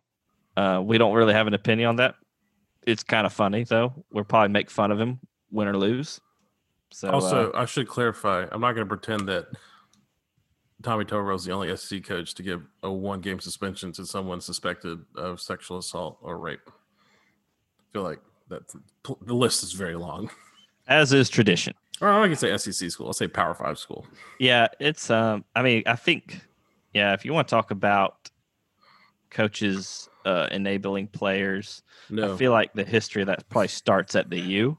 [0.57, 2.15] Uh, we don't really have an opinion on that.
[2.87, 4.03] It's kind of funny though.
[4.11, 6.23] We'll probably make fun of him, win or lose.
[6.91, 8.47] So also, uh, I should clarify.
[8.51, 9.49] I'm not going to pretend that
[10.85, 15.01] Tommy Toro is the only SC coach to give a one-game suspension to someone suspected
[15.17, 16.61] of sexual assault or rape.
[16.69, 16.73] I
[17.93, 18.21] feel like
[18.51, 18.63] that
[19.25, 20.31] the list is very long.
[20.87, 21.75] as is tradition.
[22.01, 23.07] Or I can say SEC school.
[23.07, 24.07] I'll say Power Five school.
[24.39, 26.41] Yeah, it's um I mean, I think
[26.93, 28.31] yeah, if you want to talk about
[29.31, 34.29] coaches uh enabling players, No, I feel like the history of that probably starts at
[34.29, 34.77] the U,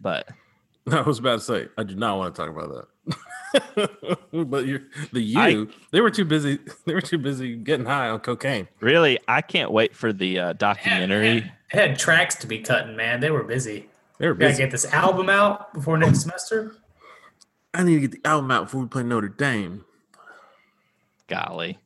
[0.00, 0.28] but
[0.90, 2.86] I was about to say I do not want to talk about that.
[4.32, 5.38] but you're the you.
[5.70, 6.58] I- they were too busy.
[6.86, 8.68] They were too busy getting high on cocaine.
[8.80, 11.40] really I can't wait for the uh, Had, documentary.
[11.40, 13.20] had, had tracks to be cutting, man.
[13.20, 13.88] They were busy.
[14.18, 16.76] They were Gotta get this album out before next semester.
[17.72, 19.84] I need to get the album out before we play Notre Dame.
[21.28, 21.78] Golly.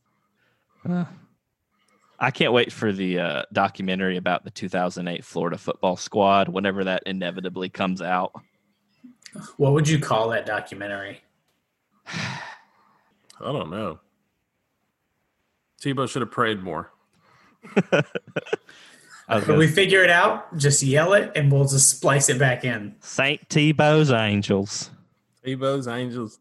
[0.88, 1.04] Uh,
[2.20, 7.04] I can't wait for the uh, documentary about the 2008 Florida football squad whenever that
[7.06, 8.32] inevitably comes out.
[9.56, 11.20] What would you call that documentary?
[12.06, 12.40] I
[13.40, 14.00] don't know.
[15.80, 16.90] Tebow should have prayed more.
[19.28, 22.64] I When we figure it out, just yell it and we'll just splice it back
[22.64, 22.94] in.
[23.00, 24.90] Saint Tebow's Angels.
[25.44, 26.38] Tebow's Angels.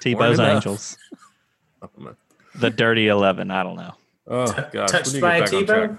[0.00, 0.40] Tebow's.
[0.40, 0.96] Angels.
[1.82, 2.16] I don't know.
[2.56, 3.50] The Dirty 11.
[3.50, 3.94] I don't know.
[4.26, 5.96] Oh gosh, Touched by a get back on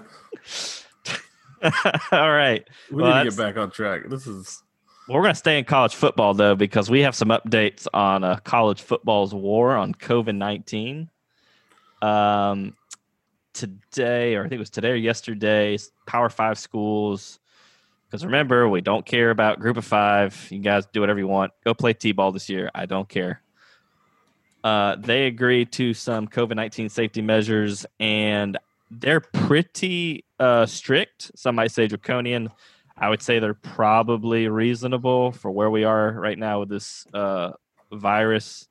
[1.62, 2.12] Tebow?
[2.12, 2.66] All right.
[2.90, 4.08] We Well, need to get back on track.
[4.08, 4.71] This is Well,
[5.12, 8.36] we're going to stay in college football, though, because we have some updates on uh,
[8.44, 11.10] college football's war on COVID 19.
[12.00, 12.74] Um,
[13.52, 17.38] today, or I think it was today or yesterday, Power Five schools.
[18.06, 20.48] Because remember, we don't care about Group of Five.
[20.50, 21.52] You guys do whatever you want.
[21.64, 22.70] Go play T ball this year.
[22.74, 23.42] I don't care.
[24.64, 28.58] Uh, they agreed to some COVID 19 safety measures, and
[28.90, 31.32] they're pretty uh, strict.
[31.34, 32.50] Some might say draconian.
[33.02, 37.50] I would say they're probably reasonable for where we are right now with this uh,
[37.90, 38.68] virus.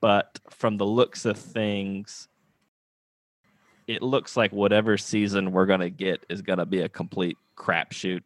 [0.00, 2.28] But from the looks of things,
[3.88, 7.36] it looks like whatever season we're going to get is going to be a complete
[7.56, 8.22] crapshoot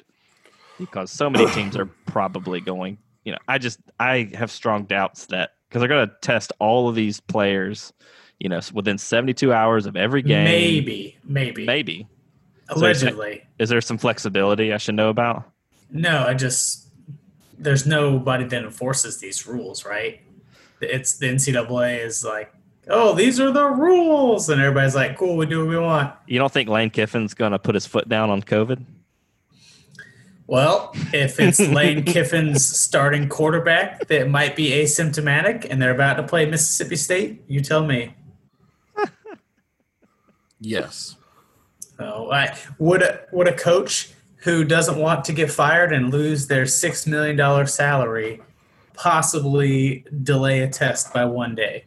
[0.79, 2.99] because so many teams are probably going.
[3.25, 6.91] You know, I just I have strong doubts that because they're going to test all
[6.91, 7.95] of these players,
[8.39, 10.45] you know, within 72 hours of every game.
[10.45, 12.07] Maybe, maybe, maybe.
[12.71, 13.45] Allegedly.
[13.59, 15.45] Is there some flexibility I should know about?
[15.91, 16.89] No, I just
[17.59, 20.21] there's nobody that enforces these rules, right?
[20.81, 22.53] It's the NCAA is like,
[22.89, 26.15] oh, these are the rules, and everybody's like, cool, we do what we want.
[26.27, 28.83] You don't think Lane Kiffin's going to put his foot down on COVID?
[30.47, 36.25] Well, if it's Lane Kiffin's starting quarterback that might be asymptomatic and they're about to
[36.25, 38.17] play Mississippi State, you tell me.
[40.59, 41.15] yes.
[42.01, 46.47] Oh, I, would a would a coach who doesn't want to get fired and lose
[46.47, 48.41] their six million dollar salary
[48.95, 51.85] possibly delay a test by one day?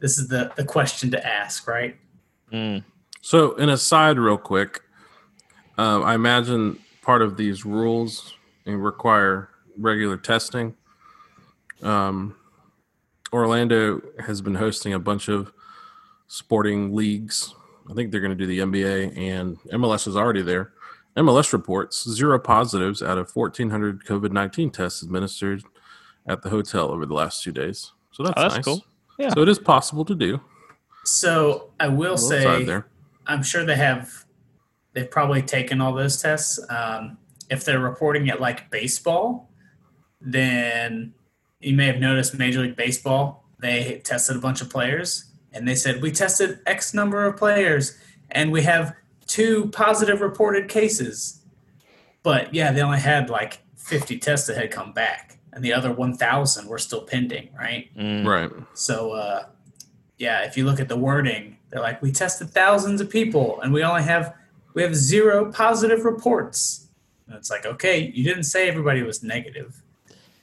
[0.00, 1.96] This is the, the question to ask, right?
[2.52, 2.84] Mm.
[3.22, 4.82] So, an aside, real quick,
[5.78, 8.34] um, I imagine part of these rules
[8.66, 10.74] require regular testing.
[11.82, 12.36] Um,
[13.32, 15.52] Orlando has been hosting a bunch of
[16.26, 17.54] sporting leagues.
[17.90, 20.72] I think they're going to do the NBA, and MLS is already there.
[21.16, 25.62] MLS reports zero positives out of 1,400 COVID 19 tests administered
[26.26, 27.92] at the hotel over the last two days.
[28.12, 28.64] So that's, Oh, that's nice.
[28.64, 28.84] cool.
[29.18, 29.28] Yeah.
[29.30, 30.40] So it is possible to do.
[31.04, 32.86] So I will say there.
[33.26, 34.24] I'm sure they have
[34.92, 36.58] they've probably taken all those tests.
[36.70, 37.18] Um,
[37.50, 39.50] if they're reporting it like baseball,
[40.20, 41.12] then
[41.60, 45.74] you may have noticed Major League Baseball, they tested a bunch of players and they
[45.74, 47.96] said, We tested X number of players
[48.30, 48.94] and we have
[49.26, 51.40] two positive reported cases.
[52.22, 55.92] But yeah, they only had like 50 tests that had come back and the other
[55.92, 57.88] 1,000 were still pending, right?
[57.96, 58.26] Mm.
[58.26, 58.50] Right.
[58.74, 59.46] So, uh,
[60.18, 63.72] yeah, if you look at the wording, they're like, we tested thousands of people and
[63.72, 64.34] we only have
[64.74, 66.88] we have zero positive reports.
[67.26, 69.80] And it's like, okay, you didn't say everybody was negative.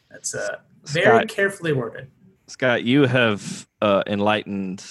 [0.10, 2.10] That's uh, very Scott, carefully worded.
[2.52, 4.84] Scott, you have uh, enlightened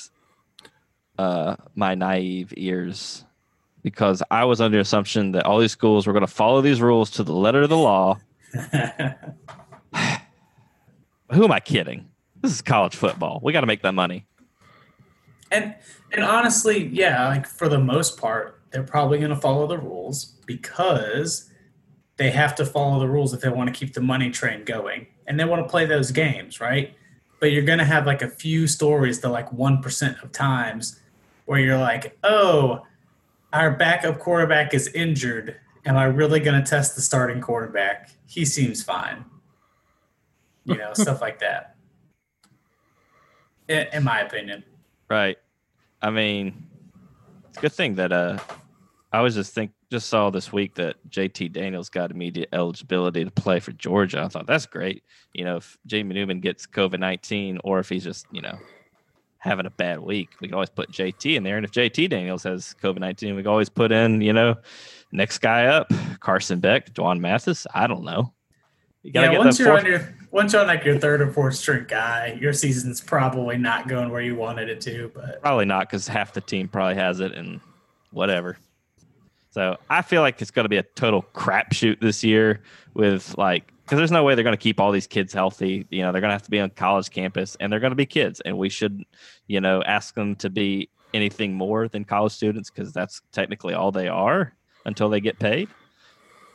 [1.19, 3.27] uh, my naive ears
[3.83, 6.81] because I was under the assumption that all these schools were going to follow these
[6.81, 8.19] rules to the letter of the law.
[11.33, 12.09] Who am I kidding?
[12.41, 13.41] This is college football.
[13.43, 14.27] We got to make that money.
[15.51, 15.75] and
[16.13, 20.25] and honestly, yeah, like for the most part, they're probably going to follow the rules
[20.47, 21.51] because
[22.17, 25.09] they have to follow the rules if they want to keep the money train going
[25.27, 26.97] and they want to play those games, right?
[27.41, 31.01] But you're going to have like a few stories that like 1% of times
[31.47, 32.87] where you're like, "Oh,
[33.53, 35.57] our backup quarterback is injured.
[35.87, 38.11] Am I really going to test the starting quarterback?
[38.27, 39.25] He seems fine."
[40.65, 41.77] You know, stuff like that.
[43.69, 44.65] In, in my opinion.
[45.09, 45.39] Right.
[46.03, 46.67] I mean,
[47.49, 48.39] it's a good thing that uh,
[49.13, 53.31] I was just think just saw this week that JT Daniels got immediate eligibility to
[53.31, 54.23] play for Georgia.
[54.23, 55.03] I thought that's great.
[55.33, 58.57] You know, if Jamie Newman gets COVID nineteen, or if he's just you know
[59.39, 61.57] having a bad week, we can always put JT in there.
[61.57, 64.57] And if JT Daniels has COVID nineteen, we can always put in you know
[65.13, 67.67] next guy up, Carson Beck, Dwan Mathis.
[67.75, 68.33] I don't know.
[69.03, 71.33] You yeah, get once you're fourth- on your once you're on like your third or
[71.33, 75.11] fourth string guy, your season's probably not going where you wanted it to.
[75.15, 77.61] But Probably not because half the team probably has it and
[78.13, 78.57] whatever.
[79.51, 82.63] So I feel like it's going to be a total crapshoot this year
[82.95, 85.87] with like, because there's no way they're going to keep all these kids healthy.
[85.91, 87.97] You know, they're going to have to be on college campus and they're going to
[87.97, 88.41] be kids.
[88.41, 89.03] And we should,
[89.49, 93.91] you know, ask them to be anything more than college students because that's technically all
[93.91, 95.69] they are until they get paid.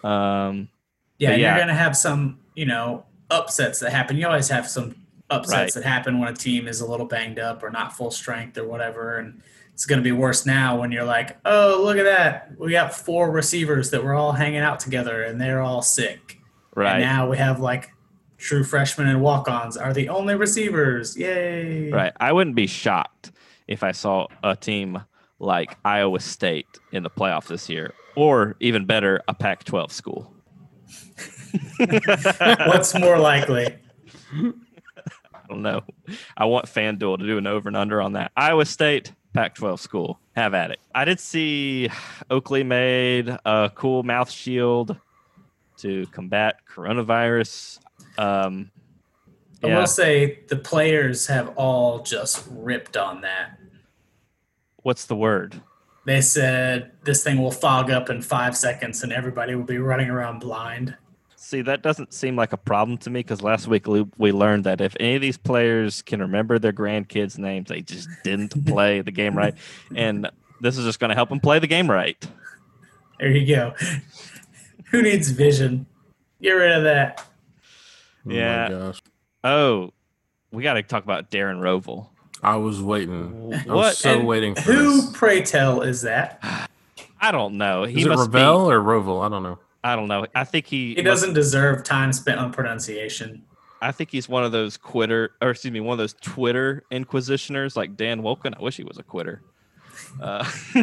[0.03, 0.69] Um,
[1.17, 4.17] yeah, But you're going to have some, you know, upsets that happen.
[4.17, 4.95] You always have some
[5.29, 5.83] upsets Right.
[5.83, 8.67] that happen when a team is a little banged up or not full strength or
[8.67, 9.17] whatever.
[9.17, 9.41] And
[9.75, 12.51] it's going to be worse now when you're like, oh, look at that.
[12.57, 16.39] We got four receivers that were all hanging out together and they're all sick.
[16.77, 16.99] And right.
[16.99, 17.91] now we have like
[18.37, 21.17] true freshmen and walk ons are the only receivers.
[21.17, 21.91] Yay.
[21.91, 22.13] Right.
[22.21, 23.33] I wouldn't be shocked
[23.67, 25.03] if I saw a team
[25.39, 30.33] like Iowa State in the playoff this year, or even better, a Pac 12 school.
[32.65, 33.75] What's more likely?
[34.33, 35.83] I don't know.
[36.37, 38.31] I want FanDuel to do an over and under on that.
[38.37, 40.19] Iowa State, Pac 12 school.
[40.37, 40.79] Have at it.
[40.95, 41.89] I did see
[42.29, 44.97] Oakley made a cool mouth shield
[45.77, 47.79] to combat coronavirus.
[48.17, 48.71] Um,
[49.61, 49.79] I yeah.
[49.79, 53.59] will say the players have all just ripped on that.
[54.83, 55.61] What's the word?
[56.05, 60.09] They said this thing will fog up in five seconds and everybody will be running
[60.09, 60.95] around blind.
[61.45, 64.63] See, that doesn't seem like a problem to me because last week we we learned
[64.63, 69.01] that if any of these players can remember their grandkids' names, they just didn't play
[69.01, 69.53] the game right.
[69.95, 70.27] And
[70.59, 72.17] this is just going to help them play the game right.
[73.19, 73.75] There you go.
[74.89, 75.85] Who needs vision?
[76.41, 77.23] Get rid of that.
[78.27, 78.63] Oh Yeah.
[78.63, 79.01] my gosh.
[79.43, 79.93] Oh,
[80.51, 82.07] we got to talk about Darren Rovell.
[82.41, 83.53] I was waiting.
[83.69, 85.11] I was so And waiting for Who, this.
[85.13, 86.39] pray tell, is that?
[87.21, 87.83] I don't know.
[87.83, 89.23] He Is it must Ravel or Roval?
[89.23, 89.59] I don't know.
[89.85, 90.25] I don't know.
[90.33, 90.95] I think he.
[90.95, 93.43] He doesn't deserve time spent on pronunciation.
[93.83, 97.75] I think he's one of those quitter, or excuse me, one of those Twitter inquisitioners
[97.75, 98.55] like Dan Wolken.
[98.57, 99.43] I wish he was a quitter.
[100.19, 100.43] Uh,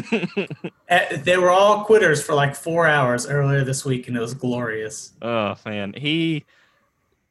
[0.89, 4.35] Eh, They were all quitters for like four hours earlier this week, and it was
[4.35, 5.15] glorious.
[5.21, 6.45] Oh man, he,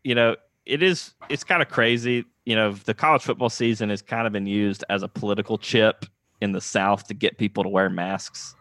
[0.04, 1.14] you know, it is.
[1.30, 2.26] It's kind of crazy.
[2.44, 6.06] You know, the college football season has kind of been used as a political chip
[6.42, 8.56] in the South to get people to wear masks.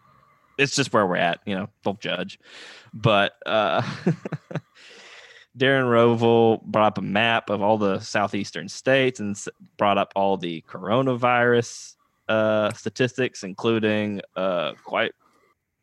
[0.61, 1.39] It's just where we're at.
[1.45, 2.39] You know, don't judge.
[2.93, 3.81] But uh,
[5.57, 9.35] Darren Rovell brought up a map of all the southeastern states and
[9.77, 11.95] brought up all the coronavirus
[12.29, 15.11] uh, statistics, including uh, quite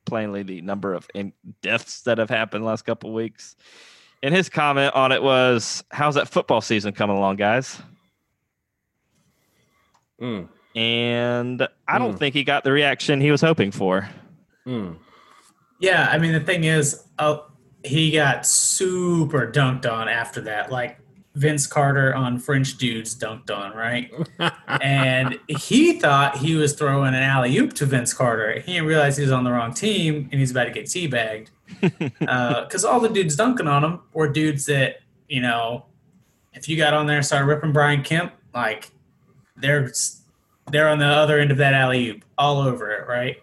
[0.07, 3.57] plainly the number of in- deaths that have happened last couple weeks.
[4.23, 7.81] And his comment on it was, "How's that football season coming along, guys?"
[10.21, 12.19] Mm, And I don't Mm.
[12.19, 14.09] think he got the reaction he was hoping for.
[14.69, 14.97] Mm.
[15.81, 17.39] Yeah, I mean the thing is, uh,
[17.85, 20.99] he got super dunked on after that, like
[21.39, 24.13] Vince Carter on French dudes dunked on, right?
[24.81, 28.59] and he thought he was throwing an alley oop to Vince Carter.
[28.61, 31.49] He didn't realize he was on the wrong team and he's about to get teabagged.
[31.81, 34.97] Because uh, all the dudes dunking on him were dudes that,
[35.29, 35.87] you know,
[36.55, 38.91] if you got on there and started ripping Brian Kemp, like
[39.57, 39.93] they're
[40.73, 43.37] they're on the other end of that alley oop all over it, right?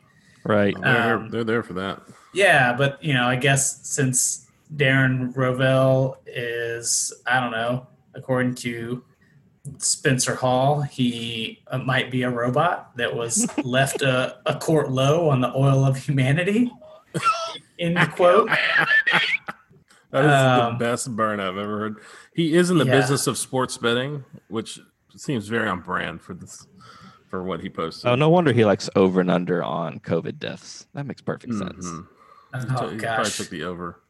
[0.46, 0.76] Right.
[0.82, 2.02] They're, Um, they're there for that.
[2.34, 9.04] Yeah, but you know, I guess since Darren Rovell is, I don't know, according to
[9.80, 15.30] Spencer Hall, he uh, might be a robot that was left a, a court low
[15.30, 16.72] on the oil of humanity.
[17.80, 18.50] In the quote,
[20.12, 21.96] That is Um, the best burn I've ever heard.
[22.36, 23.00] He is in the Yeah.
[23.00, 24.80] business of sports betting, which
[25.16, 26.68] seems very on brand for this
[27.30, 28.10] for what he posted.
[28.10, 30.88] Oh, no wonder he likes over and under on COVID deaths.
[30.94, 31.86] That makes perfect sense.
[31.86, 32.08] Mhm.
[32.54, 34.02] oh he probably gosh, took the over.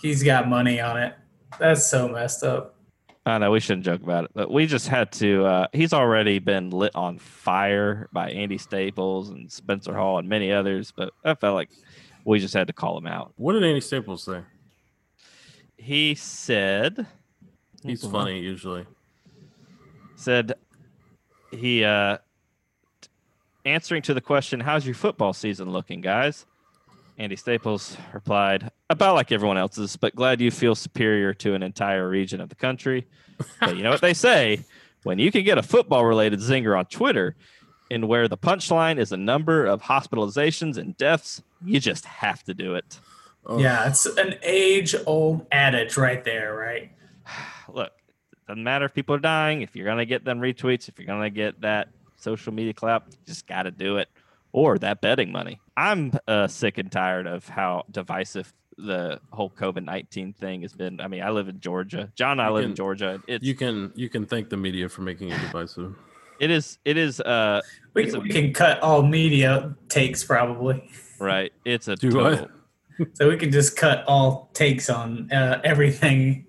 [0.00, 1.14] he's got money on it.
[1.58, 2.76] That's so messed up.
[3.24, 5.44] I know we shouldn't joke about it, but we just had to.
[5.44, 10.50] Uh, he's already been lit on fire by Andy Staples and Spencer Hall and many
[10.50, 11.70] others, but I felt like
[12.24, 13.32] we just had to call him out.
[13.36, 14.40] What did Andy Staples say?
[15.76, 17.06] He said,
[17.84, 18.86] He's funny usually.
[20.16, 20.54] said
[21.50, 22.22] he uh t-
[23.64, 26.46] answering to the question how's your football season looking guys
[27.18, 32.08] andy staples replied about like everyone else's but glad you feel superior to an entire
[32.08, 33.06] region of the country
[33.60, 34.60] but you know what they say
[35.04, 37.36] when you can get a football related zinger on twitter
[37.90, 42.54] and where the punchline is a number of hospitalizations and deaths you just have to
[42.54, 42.98] do it
[43.44, 46.92] Oh, Yeah, it's an age-old adage right there, right?
[47.68, 47.90] look,
[48.32, 49.62] it doesn't matter if people are dying.
[49.62, 51.88] If you're gonna get them retweets, if you're gonna get that
[52.22, 54.08] social media clout, you just got to do it,
[54.52, 55.60] or that betting money.
[55.76, 61.00] I'm uh, sick and tired of how divisive the whole COVID nineteen thing has been.
[61.00, 62.10] I mean, I live in Georgia.
[62.14, 63.20] John, and I You live in Georgia.
[63.28, 65.94] It's You can you can thank the media for making it divisive.
[66.40, 67.60] it is it is uh
[67.94, 70.88] We, It's a- we can cut all media takes probably.
[71.18, 71.52] right.
[71.64, 72.30] It's a Do what?
[72.38, 72.48] total.
[73.14, 76.46] So we can just cut all takes on uh, everything.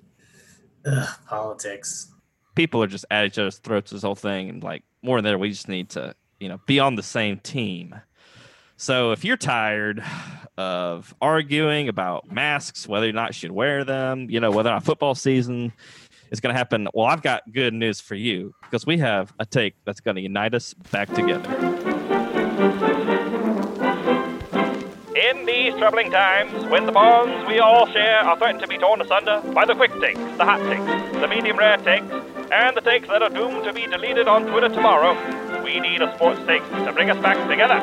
[0.86, 2.12] Ugh, politics.
[2.56, 5.40] People are just at each other's throats this whole thing and like more than that
[5.40, 7.96] we just need to you know be on the same team.
[8.76, 10.04] So if you're tired
[10.58, 14.74] of arguing about masks whether or not you should wear them you know whether or
[14.74, 15.74] not football season
[16.30, 19.46] is going to happen well i've got good news for you because we have a
[19.48, 21.50] take that's going to unite us back together.
[25.16, 29.02] In these troubling times, when the bonds we all share are threatened to be torn
[29.02, 32.06] asunder by the quick takes, the hot takes, the medium rare takes,
[32.54, 35.14] and the takes that are doomed to be deleted on Twitter tomorrow,
[35.64, 37.80] we need a sports take to bring us back together.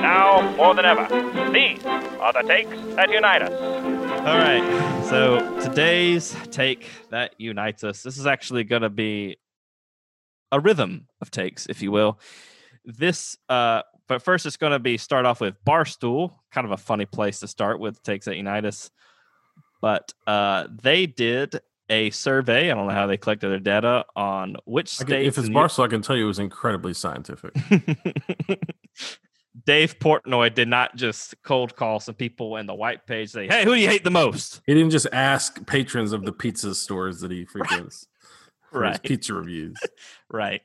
[0.00, 1.06] Now more than ever,
[1.52, 3.52] these are the takes that unite us.
[3.52, 5.04] All right.
[5.08, 8.02] So today's take that unites us.
[8.02, 9.38] This is actually going to be
[10.50, 12.18] a rhythm of takes, if you will.
[12.84, 16.76] This, uh, but first, it's going to be start off with Barstool, kind of a
[16.76, 18.90] funny place to start with takes that unite us.
[19.80, 22.70] But uh, they did a survey.
[22.70, 25.26] I don't know how they collected their data on which state.
[25.26, 27.52] if it's Barstool, I can tell you it was incredibly scientific.
[29.66, 33.64] Dave Portnoy did not just cold call some people in the white page say, "Hey,
[33.64, 37.20] who do you hate the most?" He didn't just ask patrons of the pizza stores
[37.20, 38.06] that he frequents
[38.70, 39.02] for his Right.
[39.02, 39.78] pizza reviews.
[40.30, 40.62] Right.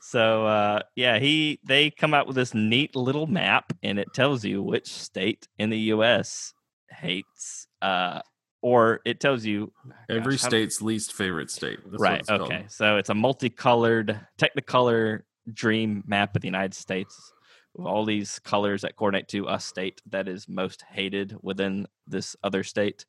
[0.00, 4.44] So uh, yeah, he they come out with this neat little map, and it tells
[4.44, 6.54] you which state in the U.S.
[6.90, 8.20] hates, uh,
[8.64, 9.70] or it tells you
[10.08, 11.78] Every Gosh, how- state's least favorite state.
[11.84, 12.20] That's right.
[12.20, 12.40] it's called.
[12.42, 15.20] Okay, so it's a multicolored Technicolor
[15.52, 17.32] dream map of the United States
[17.74, 22.36] with all these colors that coordinate to a state that is most hated within this
[22.42, 23.04] other state.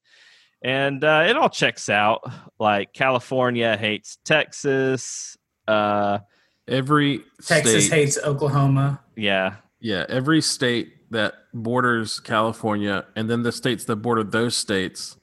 [0.62, 2.22] And uh, it all checks out.
[2.60, 5.38] Like California hates Texas.
[5.68, 6.20] Uh,
[6.68, 8.99] Every Texas state, hates Oklahoma.
[9.16, 15.16] yeah, yeah, every state that borders California, and then the states that border those states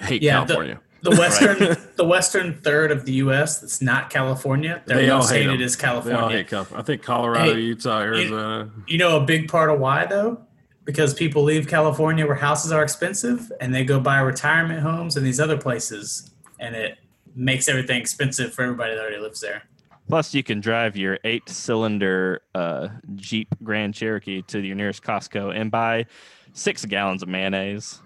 [0.00, 0.80] hate Yeah, the- California.
[1.02, 3.60] The western, the western third of the U.S.
[3.60, 4.82] that's not California.
[4.86, 5.62] They're They all most hate hated 'em.
[5.62, 6.36] as They all California.
[6.38, 6.82] hate California.
[6.82, 8.70] I think Colorado, Hey, Utah, Arizona.
[8.86, 10.40] You know a big part of why though?
[10.86, 15.24] Because people leave California where houses are expensive and they go buy retirement homes in
[15.24, 16.96] these other places and it
[17.36, 19.62] makes everything expensive for everybody that already lives there.
[20.08, 25.70] Plus, you can drive your eight-cylinder uh, Jeep Grand Cherokee to your nearest Costco and
[25.70, 26.06] buy
[26.54, 28.00] six gallons of mayonnaise.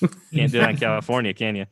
[0.34, 1.66] Can't do that in California, can you?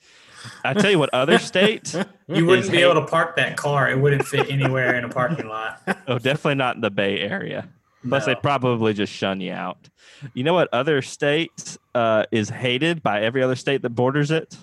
[0.65, 1.93] I tell you what, other state.
[2.29, 3.91] You wouldn't be hate- able to park that car.
[3.91, 5.81] It wouldn't fit anywhere in a parking lot.
[6.09, 7.69] Oh, definitely not in the Bay Area.
[8.09, 8.35] Plus, No.
[8.35, 9.89] they'd probably just shun you out.
[10.35, 14.57] You know what other state uh, is hated by every other state that borders it?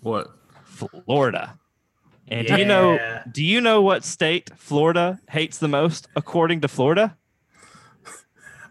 [0.00, 0.30] What?
[0.64, 1.58] Florida.
[2.28, 6.68] And do you know do you know what state Florida hates the most according to
[6.68, 7.16] Florida?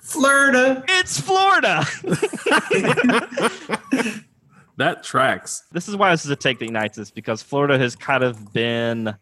[0.01, 0.83] Florida.
[0.87, 1.83] It's Florida.
[4.77, 5.63] That tracks.
[5.71, 8.51] this is why this is a take that unites us because Florida has kind of
[8.51, 9.13] been,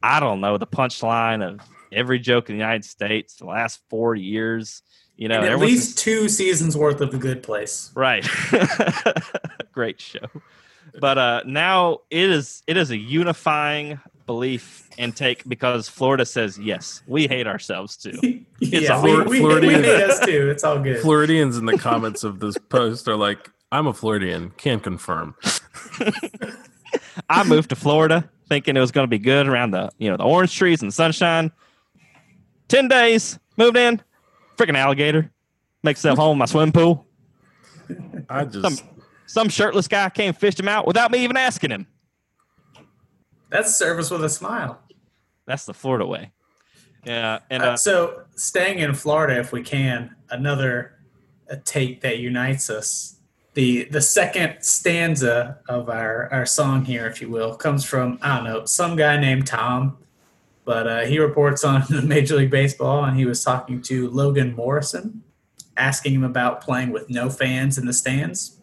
[0.00, 1.58] I don't know, the punchline of
[1.90, 4.82] every joke in the United States the last four years.
[5.16, 7.90] You know, And at everyone's least two seasons worth of the good place.
[7.96, 8.24] right.
[9.72, 10.20] Great show,
[11.00, 13.98] but uh, now it is it is a unifying
[14.28, 18.12] belief and take because Florida says yes, we hate ourselves too.
[18.60, 20.48] yeah, a we, Flor- we, we Floridian- hate us too.
[20.50, 21.00] It's all good.
[21.00, 25.34] Floridians in the comments of this post are like, I'm a Floridian, Can't confirm.
[27.28, 30.16] I moved to Florida thinking it was going to be good around the you know
[30.16, 31.50] the orange trees and sunshine.
[32.68, 34.00] Ten days moved in,
[34.56, 35.30] freaking alligator
[35.82, 37.06] makes itself home in my swimming pool.
[38.28, 38.84] I just
[39.26, 41.86] Some shirtless guy came and fished him out without me even asking him.
[43.50, 44.80] That's service with a smile.
[45.46, 46.32] That's the Florida way.
[47.04, 50.98] Yeah, and Uh, uh, so, staying in Florida, if we can, another
[51.48, 53.16] a take that unites us.
[53.54, 58.36] The the second stanza of our our song here, if you will, comes from I
[58.36, 59.98] don't know some guy named Tom,
[60.64, 65.22] but uh, he reports on Major League Baseball, and he was talking to Logan Morrison,
[65.76, 68.57] asking him about playing with no fans in the stands.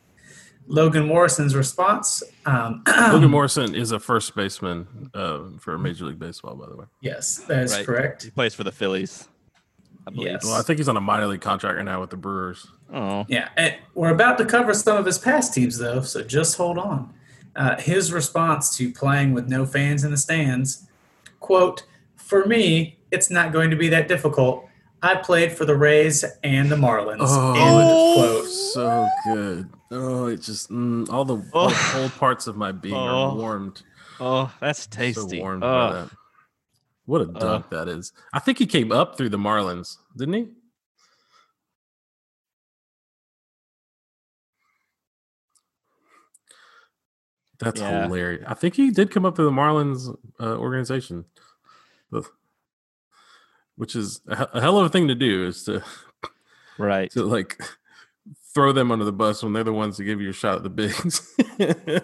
[0.68, 6.55] Logan Morrison's response, um, Logan Morrison is a first baseman uh, for Major League Baseball,
[6.55, 6.86] by the way.
[7.01, 7.86] yes, that is Right.
[7.86, 8.24] correct.
[8.24, 9.28] he plays for the Phillies.
[10.07, 10.28] I believe.
[10.34, 10.43] Yes.
[10.45, 12.68] Well, I think he's on a minor league contract right now with the Brewers.
[12.93, 16.57] Oh, Yeah, and we're about to cover some of his past teams, though, so just
[16.57, 17.11] hold on.
[17.55, 20.88] Uh, his response to playing with no fans in the stands,
[21.39, 21.84] quote,
[22.16, 24.68] "For me, it's not going to be that difficult.
[25.05, 27.53] I played for the Rays and the Marlins." Oh.
[27.79, 28.45] End quote.
[28.47, 29.69] So good.
[29.91, 33.35] Oh, it just mm, all the all the cold parts of my being are Oh.
[33.35, 33.83] warmed.
[34.19, 35.21] oh, that's tasty.
[35.21, 36.09] So warmed Oh, by that.
[37.05, 38.13] What a dunk that is.
[38.33, 40.47] I think he came up through the Marlins, didn't he?
[47.59, 48.03] That's Yeah.
[48.03, 48.43] hilarious.
[48.47, 51.25] I think he did come up through the Marlins uh, organization,
[52.13, 52.25] Ugh.
[53.78, 55.45] Which is a, hell of a thing to do.
[55.45, 55.84] Is to
[56.78, 57.11] right.
[57.11, 57.61] to like
[58.53, 60.63] throw them under the bus when they're the ones that give you a shot at
[60.63, 61.36] the bigs.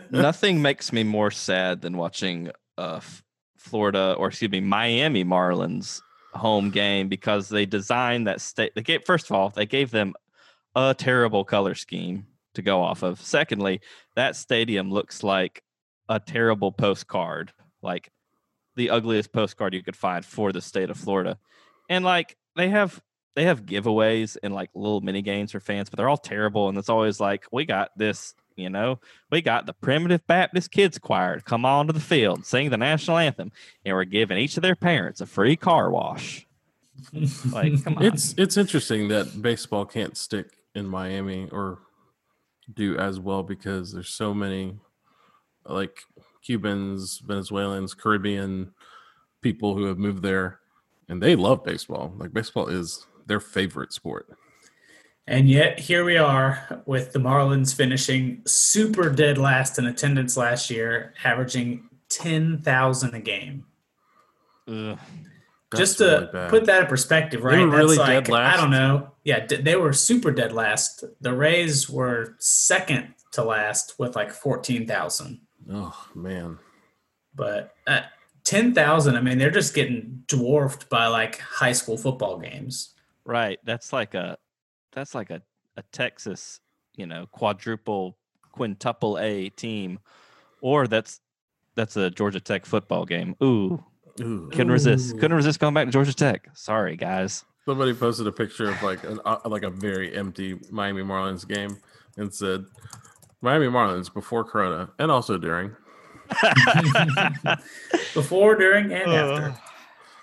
[0.11, 2.99] Nothing makes me more sad than watching uh,
[3.57, 6.01] Florida or excuse me Miami Marlins
[6.33, 8.73] home game because they designed that state.
[8.75, 10.13] They gave first of all they gave them
[10.75, 13.21] a terrible color scheme to go off of.
[13.21, 13.81] Secondly,
[14.15, 15.63] that stadium looks like
[16.09, 18.11] a terrible postcard, like
[18.75, 21.37] the ugliest postcard you could find for the state of Florida.
[21.91, 23.01] And like they have
[23.35, 26.69] they have giveaways and like little mini games for fans, but they're all terrible.
[26.69, 30.97] And it's always like, we got this, you know, we got the Primitive Baptist Kids
[30.97, 33.51] Choir to come onto the field, sing the national anthem,
[33.85, 36.47] and we're giving each of their parents a free car wash.
[37.51, 38.05] Like, come on.
[38.05, 41.79] It's it's interesting that baseball can't stick in Miami or
[42.73, 44.77] do as well because there's so many
[45.65, 46.03] like
[46.41, 48.71] Cubans, Venezuelans, Caribbean
[49.41, 50.60] people who have moved there
[51.11, 52.13] and they love baseball.
[52.17, 54.27] Like baseball is their favorite sport.
[55.27, 60.69] And yet here we are with the Marlins finishing super dead last in attendance last
[60.71, 63.65] year, averaging ten thousand a game.
[64.67, 64.97] Ugh.
[65.75, 67.59] just to really put that in perspective, right?
[67.59, 68.57] were really dead last?
[68.57, 69.11] I don't know.
[69.25, 71.03] Yeah, d- they were super dead last.
[71.19, 75.41] The Rays were second to last with like 14,000.
[75.71, 76.57] Oh, man.
[77.35, 78.01] but uh,
[78.51, 79.15] ten thousand.
[79.15, 82.93] I mean, they're just getting dwarfed by like high school football games.
[83.23, 83.59] Right.
[83.63, 84.37] That's like a
[84.91, 85.41] that's like a,
[85.77, 86.59] a Texas,
[86.97, 88.17] you know, quadruple
[88.51, 89.99] quintuple A team.
[90.59, 91.21] Or that's
[91.75, 93.35] that's a Georgia Tech football game.
[93.41, 93.81] Ooh,
[94.19, 94.49] Ooh.
[94.51, 95.15] couldn't resist.
[95.15, 95.17] Ooh.
[95.17, 96.49] Couldn't resist going back to Georgia Tech.
[96.53, 97.45] Sorry, guys.
[97.65, 101.77] Somebody posted a picture of like an uh, like a very empty Miami Marlins game
[102.17, 102.65] and said
[103.39, 105.73] Miami Marlins before Corona and also during.
[108.13, 109.61] Before, during, and Uh, after.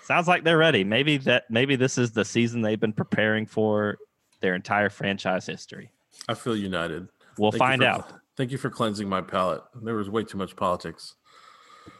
[0.03, 0.83] Sounds like they're ready.
[0.83, 3.97] Maybe that maybe this is the season they've been preparing for
[4.41, 5.91] their entire franchise history.
[6.27, 7.07] I feel united.
[7.37, 8.13] We'll Thank find for- out.
[8.35, 9.61] Thank you for cleansing my palate.
[9.83, 11.15] There was way too much politics.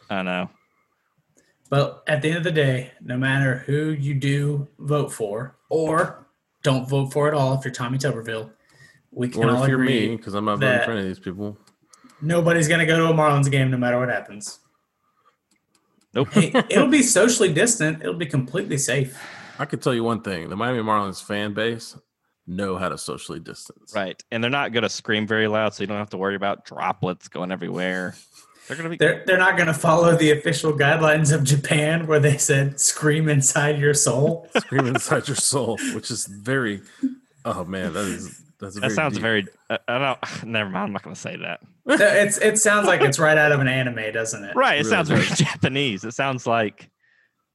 [0.08, 0.48] I know.
[1.68, 6.26] But at the end of the day, no matter who you do vote for, or
[6.62, 8.50] don't vote for at all if you're Tommy Tuberville,
[9.12, 11.00] we can Or all if you're agree me, because I'm not voting that- for any
[11.02, 11.56] of these people.
[12.22, 14.58] Nobody's going to go to a Marlins game no matter what happens.
[16.14, 16.32] Nope.
[16.32, 18.00] Hey, it'll be socially distant.
[18.02, 19.18] It'll be completely safe.
[19.58, 21.96] I can tell you one thing: the Miami Marlins fan base
[22.46, 23.92] know how to socially distance.
[23.94, 24.20] right.
[24.32, 26.64] And they're not going to scream very loud, so you don't have to worry about
[26.64, 28.16] droplets going everywhere.
[28.66, 28.96] They're gonna be.
[28.96, 33.28] They're they're not going to follow the official guidelines of Japan where they said scream
[33.28, 34.48] inside your soul.
[34.58, 36.80] Scream inside your soul, which is very.
[37.44, 39.46] Oh man, that is that's a that very sounds deep- very.
[39.68, 40.44] Uh, I don't.
[40.46, 40.84] Never mind.
[40.84, 41.60] I'm not gonna say that.
[41.90, 44.54] It's it sounds like it's right out of an anime, doesn't it?
[44.56, 44.74] Right.
[44.74, 45.38] It really sounds very does.
[45.38, 46.04] Japanese.
[46.04, 46.90] It sounds like.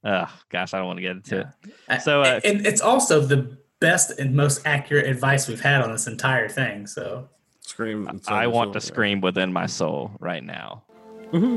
[0.04, 1.48] Oh gosh, I don't want to get into it.
[1.90, 5.92] Uh, So, uh, and it's also the best and most accurate advice we've had on
[5.92, 6.86] this entire thing.
[6.88, 7.28] So
[7.62, 8.08] scream.
[8.28, 8.86] I your want to yeah.
[8.86, 10.84] scream within my soul right now.
[11.32, 11.52] This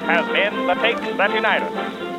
[0.00, 2.10] has been the Takes That Unite Us.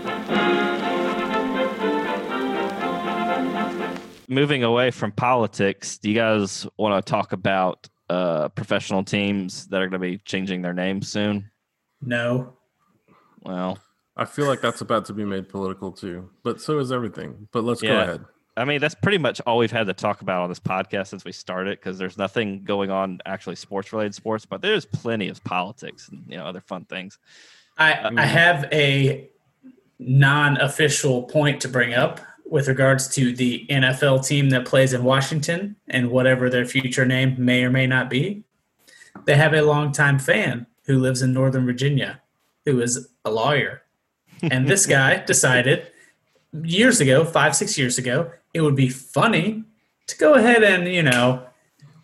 [4.30, 9.82] Moving away from politics, do you guys want to talk about uh, professional teams that
[9.82, 11.50] are going to be changing their names soon?
[12.02, 12.54] no,
[13.44, 13.78] Well,
[14.18, 17.48] I feel like that's about to be made political too, but so is everything.
[17.52, 18.26] But let's go ahead.
[18.58, 21.24] I mean, that's pretty much all we've had to talk about on this podcast since
[21.24, 25.42] we started because there's nothing going on actually sports related sports, but there's plenty of
[25.46, 27.18] politics and you know other fun things.
[27.78, 28.20] I Mm.
[28.20, 29.30] I have a
[30.00, 32.20] non-official point to bring up
[32.52, 37.34] with regards to the NFL team that plays in Washington and whatever their future name
[37.40, 38.44] may or may not be.
[39.24, 42.22] They have a longtime fan who lives in Northern Virginia,
[42.66, 43.84] who is a lawyer,
[44.44, 45.88] and this guy decided
[46.62, 49.64] years ago, five six years ago, it would be funny
[50.08, 51.46] to go ahead and you know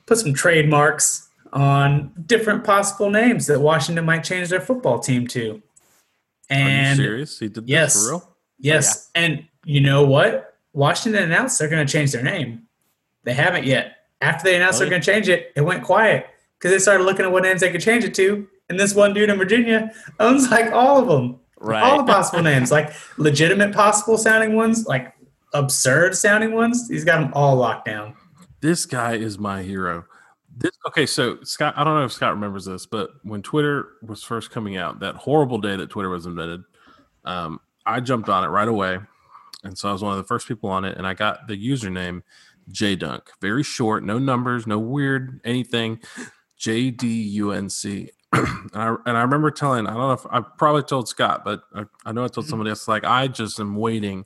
[0.06, 5.62] put some trademarks on different possible names that Washington might change their football team to.
[6.50, 7.38] Are you And serious?
[7.38, 8.02] He did this yes.
[8.02, 8.24] for real?
[8.26, 10.56] Oh, yes, and you know what?
[10.74, 12.64] Washington announced they're going to change their name.
[13.24, 13.98] They haven't yet.
[14.22, 16.26] After they announced Oh, they're going to change it, it went quiet
[16.58, 18.48] because they started looking at what names they could change it to.
[18.70, 21.84] And this one dude in Virginia owns like all of them, Right.
[21.84, 25.14] all the possible names, like legitimate possible sounding ones, like
[25.54, 26.88] absurd sounding ones.
[26.88, 28.16] He's got them all locked down.
[28.62, 30.06] This guy is my hero.
[30.56, 34.24] This okay, so Scott, I don't know if Scott remembers this, but when Twitter was
[34.24, 36.64] first coming out, that horrible day that Twitter was invented,
[37.26, 38.98] um, I jumped on it right away,
[39.64, 41.58] and so I was one of the first people on it, and I got the
[41.58, 42.22] username
[42.70, 43.30] J Dunk.
[43.42, 46.00] very short, no numbers, no weird anything,
[46.58, 48.12] J D U N C.
[48.74, 51.62] And I and I remember telling, I don't know if I probably told Scott, but
[51.74, 54.26] I, I know I told somebody else, like I just am waiting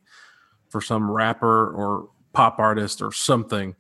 [0.70, 3.76] for some rapper or pop artist or something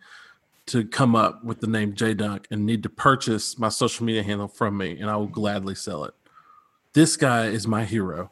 [0.67, 4.21] to come up with the name J Dunk and need to purchase my social media
[4.21, 6.13] handle from me, and I will gladly sell it.
[6.93, 8.31] This guy is my hero.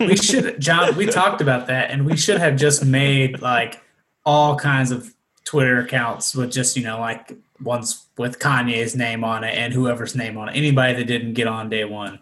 [0.00, 3.82] We should john we talked about that and we should have just made like
[4.24, 5.14] all kinds of
[5.44, 10.14] twitter accounts with just you know like ones with kanye's name on it and whoever's
[10.14, 12.18] name on it anybody that didn't get on day one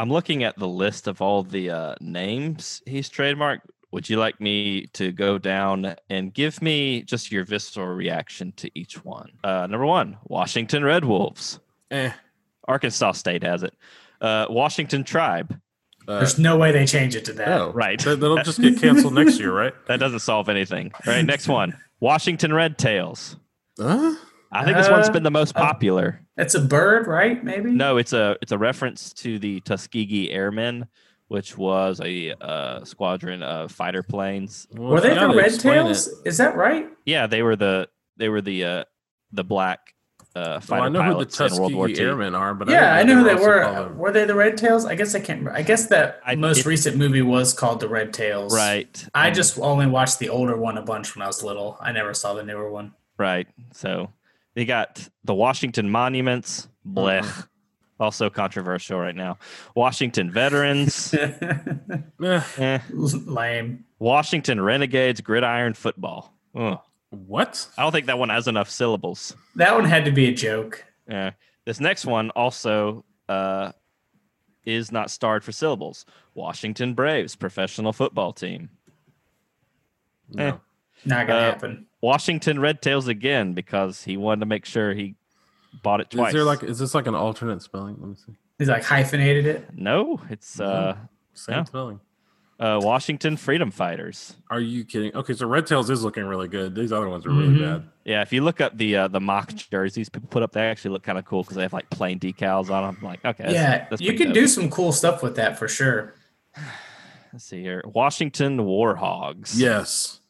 [0.00, 3.68] I'm looking at the list of all the uh, names he's trademarked.
[3.92, 8.70] Would you like me to go down and give me just your visceral reaction to
[8.74, 9.30] each one?
[9.44, 11.60] Uh, number one, Washington Red Wolves.
[11.90, 12.10] Eh.
[12.66, 13.74] Arkansas State has it.
[14.22, 15.60] Uh, Washington Tribe.
[16.10, 17.98] Uh, there's no way they change it to that no, Right.
[18.00, 19.72] That, that'll just get canceled next year, right?
[19.86, 20.92] That doesn't solve anything.
[21.06, 21.76] All right, next one.
[22.00, 23.36] Washington Red Tails.
[23.78, 24.14] Huh?
[24.52, 26.20] I think this one's been the most uh, popular.
[26.36, 30.88] that's a bird right maybe No, it's a it's a reference to the Tuskegee Airmen,
[31.28, 34.66] which was a uh, squadron of fighter planes.
[34.72, 38.28] Well, were they the red tails it- is that right Yeah, they were the they
[38.28, 38.84] were the uh,
[39.32, 39.94] the black
[40.36, 42.08] uh, Well, I know who the pilots in World War Tuskegee II.
[42.10, 44.84] Airmen are, but yeah i didn't know who they were were they the red tails
[44.86, 45.58] i guess i can't remember.
[45.58, 49.06] i guess that I- most it- recent movie was called the red tails Right.
[49.14, 51.90] i and- just only watched the older one a bunch when i was little i
[51.92, 53.46] never saw the newer one right.
[53.72, 54.10] So
[54.54, 56.68] they got the Washington Monuments.
[56.86, 57.20] Blech.
[57.22, 57.40] Mm-hmm.
[58.00, 59.36] Also controversial right now.
[59.76, 61.14] Washington Veterans.
[62.22, 62.78] Eh, eh.
[62.90, 66.32] lame Washington Renegades Gridiron Football.
[66.54, 66.78] Ugh.
[67.10, 67.66] What?
[67.76, 69.34] I don't think that one has enough syllables.
[69.56, 70.84] That one had to be a joke.
[71.08, 71.32] Yeah.
[71.64, 73.72] This next one also uh,
[74.64, 76.04] is not starred for syllables.
[76.34, 78.70] Washington Braves professional football team.
[80.32, 80.46] No.
[80.46, 80.52] Eh.
[81.04, 81.86] Not gonna Uh, happen.
[82.02, 85.16] Washington Red Tails again because he wanted to make sure he
[85.82, 86.28] bought it twice.
[86.28, 87.96] Is there like is this like an alternate spelling?
[87.98, 88.32] Let me see.
[88.58, 89.68] He's like hyphenated it.
[89.74, 90.96] no, it's uh,
[91.32, 91.64] Same Yeah.
[91.64, 92.00] spelling.
[92.60, 94.36] Uh, Washington Freedom Fighters.
[94.50, 95.16] Are you kidding?
[95.16, 96.74] Okay, so Red Tails is looking really good.
[96.74, 97.60] These other ones are really Mhm.
[97.80, 97.88] bad.
[98.04, 100.90] Yeah, if you look up the uh, the mock jerseys people put up, they actually
[100.90, 102.96] look kind of cool because they have like plane decals on them.
[103.00, 104.34] I'm like, okay, yeah, that's you can dope.
[104.34, 106.12] do some cool stuff with that for sure.
[107.32, 109.52] Let's see here, Washington Warhogs.
[109.56, 110.20] Yes,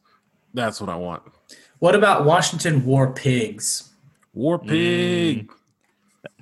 [0.55, 1.23] that's what I want.
[1.81, 3.91] What about Washington War Pigs?
[4.35, 4.69] War Mm.
[4.69, 5.53] Pig.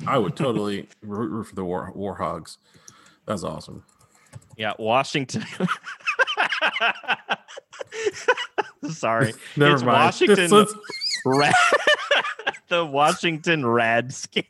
[0.06, 2.58] I would totally root root for the War Warhogs.
[3.24, 3.84] That's awesome.
[4.58, 5.44] Yeah, Washington.
[8.90, 9.32] Sorry.
[9.56, 10.04] Never it's mind.
[10.04, 10.50] Washington
[12.68, 14.44] the Washington Radskins.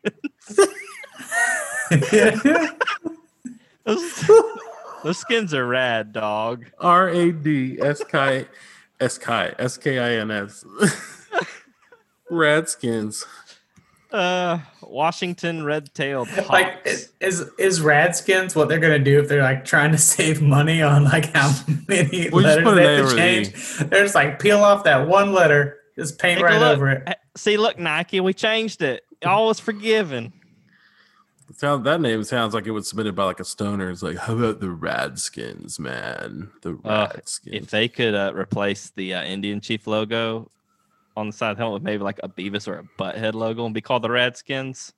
[3.84, 4.30] Those,
[5.04, 6.64] those skins are rad, dog.
[6.78, 8.46] R A D S K
[9.00, 10.64] S K S K I N S.
[12.30, 13.26] Radskins.
[14.10, 19.64] Uh, Washington red-tailed like is is- is Radskins what they're gonna do if they're like
[19.66, 21.52] trying to save money on like how
[21.88, 23.76] many We'll just letters put they an have A to over the change?
[23.90, 27.18] They're just like peel off that one letter, just paint Take right over it.
[27.36, 29.04] See, look, Nike, we changed it.
[29.26, 30.32] All was forgiven.
[31.56, 33.90] Sound that name sounds like it was submitted by like a stoner.
[33.90, 36.50] It's like, how about the Radskins, man?
[36.62, 37.40] The Uh, Radskins.
[37.52, 40.50] If they could uh, replace the uh, Indian Chief logo
[41.18, 43.64] on the side of the helmet with maybe like a Beavis or a Butthead logo
[43.64, 44.92] and be called the Radskins,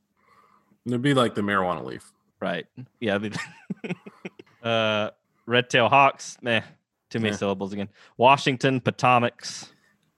[0.87, 2.11] It'd be like the marijuana leaf.
[2.41, 2.67] right?
[3.01, 3.17] Yeah.
[3.17, 3.37] it'd
[4.63, 5.11] uh,
[5.47, 6.61] Red Tail Hawks, meh,
[7.11, 7.37] too many Yeah.
[7.37, 7.89] syllables again.
[8.17, 9.71] Washington Potomacs,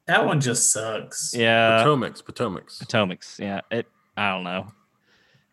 [0.06, 1.32] That one just sucks.
[1.34, 1.82] yeah.
[1.82, 2.78] Potomac's, Potomac's.
[2.80, 3.60] Potomacs, yeah.
[3.70, 3.86] It,
[4.16, 4.66] I don't know.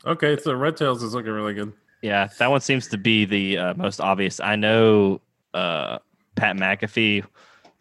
[0.06, 1.74] Okay, so Red Tails is looking really good.
[2.02, 4.40] Yeah, that one seems to be the uh, most obvious.
[4.40, 5.20] I know
[5.54, 6.00] uh,
[6.36, 7.26] Pat McAfee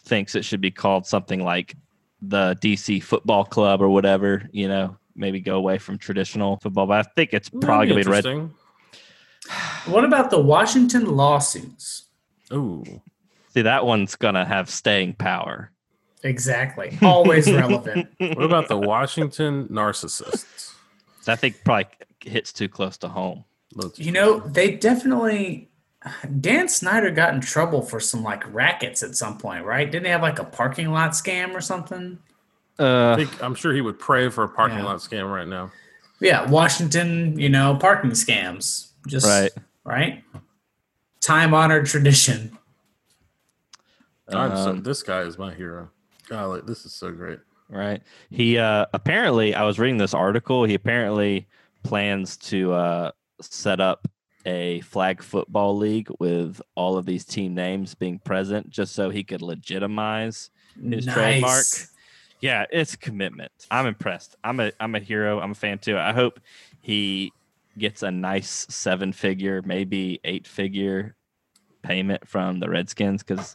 [0.02, 1.74] thinks it should be called something like
[2.22, 4.48] the DC Football Club or whatever.
[4.52, 6.86] You know, maybe go away from traditional football.
[6.86, 8.24] But I think it's probably gonna be red.
[8.26, 8.54] interesting.
[9.86, 12.04] What about the Washington lawsuits?
[12.52, 12.84] Ooh,
[13.54, 15.70] See, that one's gonna have staying power.
[16.22, 16.98] Exactly.
[17.00, 18.08] Always relevant.
[18.18, 20.74] what about the Washington narcissists?
[21.26, 21.86] I think probably
[22.22, 23.44] hits too close to home.
[23.74, 25.70] Let's- You know, they definitely
[26.40, 29.90] Dan Snyder got in trouble for some like rackets at some point, right?
[29.90, 32.18] Didn't he have like a parking lot scam or something?
[32.78, 34.84] I Uh, think I'm sure he would pray for a parking Yeah.
[34.84, 35.70] lot scam right now.
[36.20, 38.90] Yeah, Washington, you know, parking scams.
[39.06, 39.52] Just Right.
[39.84, 40.24] right?
[41.20, 42.56] Time honored tradition.
[44.28, 45.90] I'm so, Um, this guy is my hero.
[46.28, 47.38] Golly, this is so great.
[47.70, 48.02] right.
[48.30, 50.64] He uh, apparently, I was reading this article.
[50.64, 51.48] He apparently
[51.82, 54.06] plans to uh, set up
[54.48, 59.22] a flag football league with all of these team names being present, just so he
[59.22, 60.50] could legitimize.
[60.82, 61.66] His trademark.
[62.40, 63.52] Yeah, it's commitment.
[63.70, 64.36] I'm impressed.
[64.42, 65.38] I'm a I'm a hero.
[65.38, 65.98] I'm a fan too.
[65.98, 66.40] I hope
[66.80, 67.32] he
[67.76, 71.14] gets a nice seven figure, maybe eight figure
[71.82, 73.54] payment from the Redskins because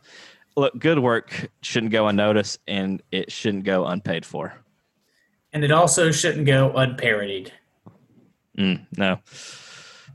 [0.56, 4.54] look, good work shouldn't go unnoticed and it shouldn't go unpaid for.
[5.54, 7.52] And it also shouldn't go unparodied.
[8.58, 9.20] Mm, no.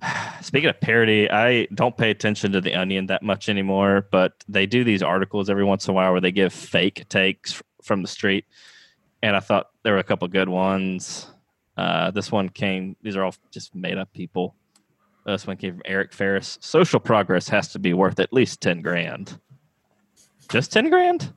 [0.43, 4.67] Speaking of parody, I don't pay attention to the Onion that much anymore, but they
[4.67, 8.09] do these articles every once in a while where they give fake takes from the
[8.09, 8.45] street,
[9.23, 11.31] and I thought there were a couple good ones.
[11.77, 14.55] Uh, this one came; these are all just made up people.
[15.27, 16.59] This one came from Eric Ferris.
[16.61, 19.39] Social progress has to be worth at least ten grand.
[20.49, 21.33] Just ten grand?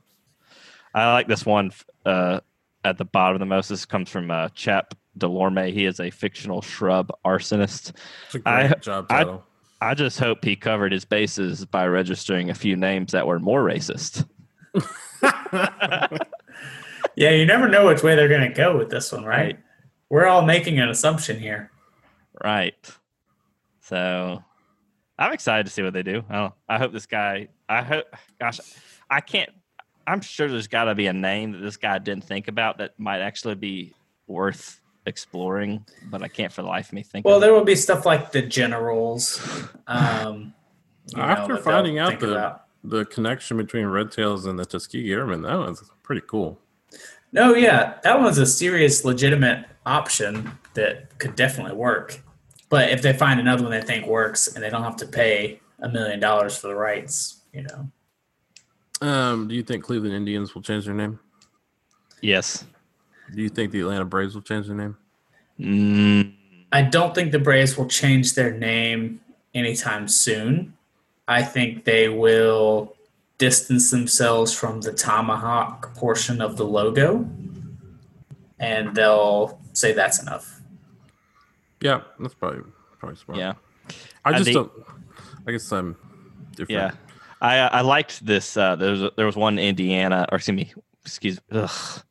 [0.94, 1.72] I like this one
[2.04, 2.40] uh,
[2.84, 3.68] at the bottom of the most.
[3.68, 5.72] This comes from uh, Chap Delorme.
[5.72, 7.92] He is a fictional shrub arsonist.
[8.26, 9.44] It's a great I- job I- title.
[9.80, 13.64] I just hope he covered his bases by registering a few names that were more
[13.64, 14.24] racist.
[17.14, 19.36] Yeah, you never know which way they're going to go with this one, right?
[19.38, 19.58] Right.
[20.08, 21.70] We're all making an assumption here.
[22.42, 22.74] Right.
[23.80, 24.42] So
[25.18, 26.24] I'm excited to see what they do.
[26.30, 28.06] I, I hope this guy, I hope,
[28.40, 28.60] gosh,
[29.10, 29.50] I can't,
[30.06, 32.98] I'm sure there's got to be a name that this guy didn't think about that
[32.98, 33.94] might actually be
[34.26, 37.46] worth exploring, but I can't for the life of me think Well, of it.
[37.46, 39.40] there will be stuff like the generals.
[39.86, 40.54] Um,
[41.08, 42.64] you know, After finding out the about.
[42.84, 46.58] the connection between Red Tails and the Tuskegee Airmen, that was pretty cool.
[47.32, 52.20] No, yeah, that one's a serious, legitimate option that could definitely work.
[52.68, 55.60] But if they find another one they think works and they don't have to pay
[55.80, 57.90] a million dollars for the rights, you know,
[59.02, 61.18] Um, do you think Cleveland Indians will change their name?
[62.20, 62.64] Yes.
[63.34, 64.96] Do you think the Atlanta Braves will change their name?
[65.58, 66.34] Mm,
[66.72, 69.20] I don't think the Braves will change their name
[69.54, 70.74] anytime soon.
[71.26, 72.94] I think they will
[73.38, 77.28] distance themselves from the tomahawk portion of the logo
[78.60, 80.60] and they'll say that's enough.
[81.80, 82.62] Yeah, that's probably
[83.00, 83.38] probably smart.
[83.40, 83.54] yeah.
[84.24, 84.72] I I just think- don't.
[85.46, 85.96] I guess I'm
[86.54, 86.70] different.
[86.70, 86.90] Yeah,
[87.42, 88.56] I I liked this.
[88.56, 90.72] Uh, there was there was one Indiana, or excuse me,
[91.04, 91.38] excuse.
[91.50, 92.02] Ugh.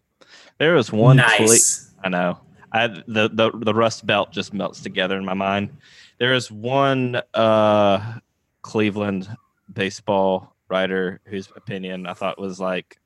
[0.59, 1.17] There was one.
[1.17, 1.91] cle- nice.
[2.03, 2.37] I know.
[2.73, 5.71] I the, the the Rust Belt just melts together in my mind.
[6.19, 8.19] There is one uh,
[8.61, 9.27] Cleveland
[9.73, 12.99] baseball writer whose opinion I thought was like,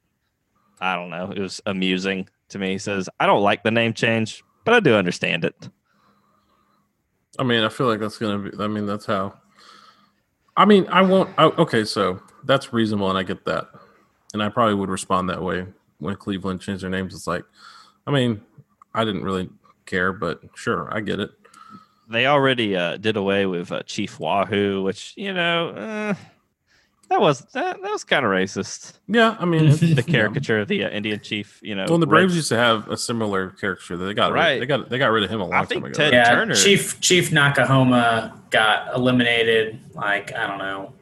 [0.81, 2.71] I don't know, it was amusing to me.
[2.71, 5.69] He says, "I don't like the name change, but I do understand it."
[7.37, 8.63] I mean, I feel like that's gonna be.
[8.63, 9.35] I mean, that's how.
[10.57, 11.29] I mean, I won't.
[11.37, 13.67] I, okay, so that's reasonable, and I get that,
[14.33, 15.65] and I probably would respond that way
[15.99, 17.13] when Cleveland changed their names.
[17.13, 17.43] It's like,
[18.07, 18.41] I mean,
[18.93, 19.49] I didn't really
[19.85, 21.31] care, but sure, I get it.
[22.09, 26.13] they already uh, did away with uh, Chief Wahoo, which you know uh,
[27.09, 28.93] that was that, that was kind of racist.
[29.07, 31.85] Yeah, I mean, The caricature of the uh, Indian chief, you know.
[31.87, 33.97] Well, the red- Braves used to have a similar caricature.
[33.97, 34.53] They got Right.
[34.53, 35.93] rid, they got they got rid of him a long I time think ago.
[35.93, 36.55] Ted- yeah, Turner.
[36.55, 40.93] Chief Chief Noc-A-Homa got eliminated like I don't know,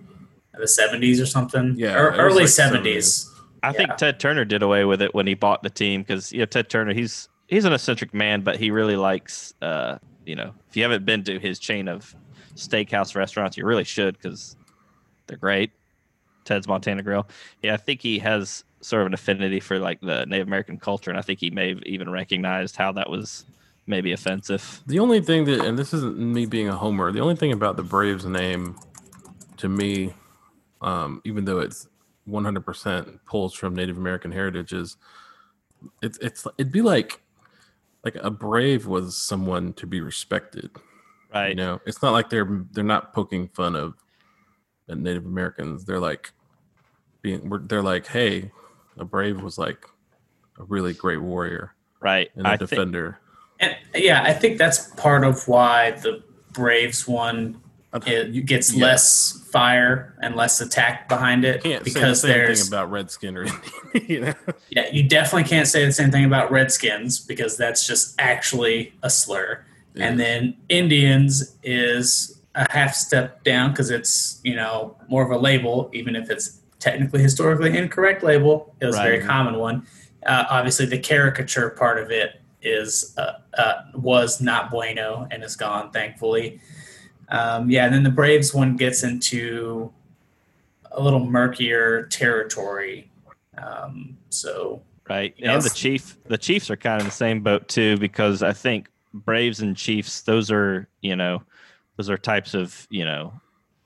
[0.54, 1.76] in the seventies or something.
[1.78, 3.30] Yeah, or it was early like seventies.
[3.62, 3.96] I think.
[3.98, 6.70] Ted Turner did away with it when he bought the team because you know Ted
[6.70, 10.84] Turner he's he's an eccentric man, but he really likes uh you know if you
[10.84, 12.14] haven't been to his chain of
[12.56, 14.58] steakhouse restaurants, you really should because
[15.28, 15.72] they're great.
[16.46, 17.28] Ted's Montana Grill.
[17.62, 21.10] Yeah, I think he has sort of an affinity for like the Native American culture,
[21.10, 23.46] and I think he may have even recognized how that was
[23.88, 24.82] maybe offensive.
[24.88, 27.78] The only thing that, and this isn't me being a homer, the only thing about
[27.78, 28.78] the Braves name
[29.58, 30.14] to me,
[30.82, 31.88] um, even though it's
[32.28, 34.98] 100% pulls from Native American heritage, is
[36.02, 37.22] it's it's it'd be like
[38.04, 40.70] like a brave was someone to be respected.
[41.34, 41.50] Right.
[41.50, 43.96] You know, it's not like they're they're not poking fun of
[44.90, 45.86] uh, Native Americans.
[45.86, 46.32] They're like
[47.22, 48.52] being they're like, hey,
[48.98, 49.86] a brave was like
[50.60, 52.30] a really great warrior Right.
[52.36, 53.20] and a I think defender.
[53.60, 57.60] And yeah, I think that's part of why the Braves one
[58.08, 58.86] it gets yeah.
[58.86, 62.92] less fire and less attack behind it can't because say the same there's thing about
[62.92, 63.46] Redskin or
[64.08, 64.34] you know.
[64.70, 69.10] yeah, you definitely can't say the same thing about Redskins because that's just actually a
[69.12, 69.64] slur.
[69.96, 75.38] and then Indians is a half step down because it's you know more of a
[75.38, 78.76] label, even if it's technically historically incorrect label.
[78.80, 79.88] It was a very common one.
[80.26, 85.56] Uh, obviously, the caricature part of it is uh, uh, was not bueno and is
[85.56, 86.60] gone, thankfully.
[87.30, 89.92] Um, yeah, and then the Braves one gets into
[90.92, 93.10] a little murkier territory.
[93.58, 95.34] Um, so Right.
[95.38, 98.42] You know, and the Chief the Chiefs are kind of the same boat too, because
[98.42, 101.44] I think Braves and Chiefs, those are, you know,
[101.98, 103.34] those are types of, you know,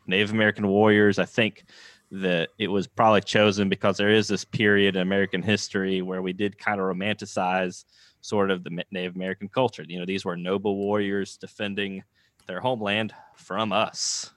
[0.06, 1.20] Native American warriors.
[1.20, 1.66] I think
[2.12, 6.32] that it was probably chosen because there is this period in American history where we
[6.34, 7.84] did kind of romanticize
[8.22, 9.84] sort of the Native American culture.
[9.86, 12.04] You know, these were noble warriors defending
[12.48, 14.32] their homeland from us.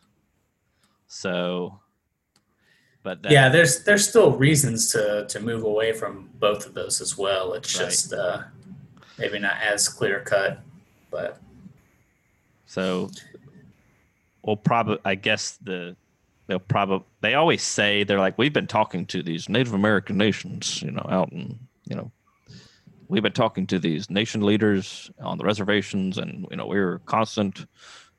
[1.06, 1.80] So,
[3.02, 7.00] but that, yeah, there's there's still reasons to to move away from both of those
[7.00, 7.54] as well.
[7.54, 7.86] It's Right.
[7.86, 8.42] just uh,
[9.18, 10.60] maybe not as clear cut,
[11.10, 11.40] but
[12.66, 13.10] So
[14.42, 15.96] we'll probably I guess the
[16.46, 20.82] they'll probably they always say they're like we've been talking to these Native American nations,
[20.82, 22.10] you know, out in you know
[23.08, 27.66] we've been talking to these nation leaders on the reservations and you know we're constant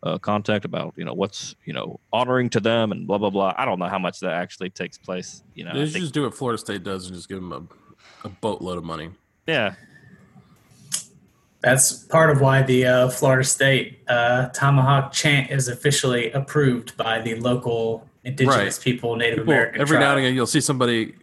[0.04, 3.54] uh, contact about you know what's you know honoring to them and blah blah blah.
[3.58, 5.44] I don't know how much that actually takes place.
[5.54, 7.52] You know, They think, just do what Florida State does and just give them
[8.24, 9.12] a, a boatload of money.
[9.48, 9.76] yeah,
[11.62, 17.22] that's part of why the uh, Florida State uh, tomahawk chant is officially approved by
[17.22, 19.82] the local indigenous people, Native People, American.
[19.82, 21.14] every now and again, you'll see somebody,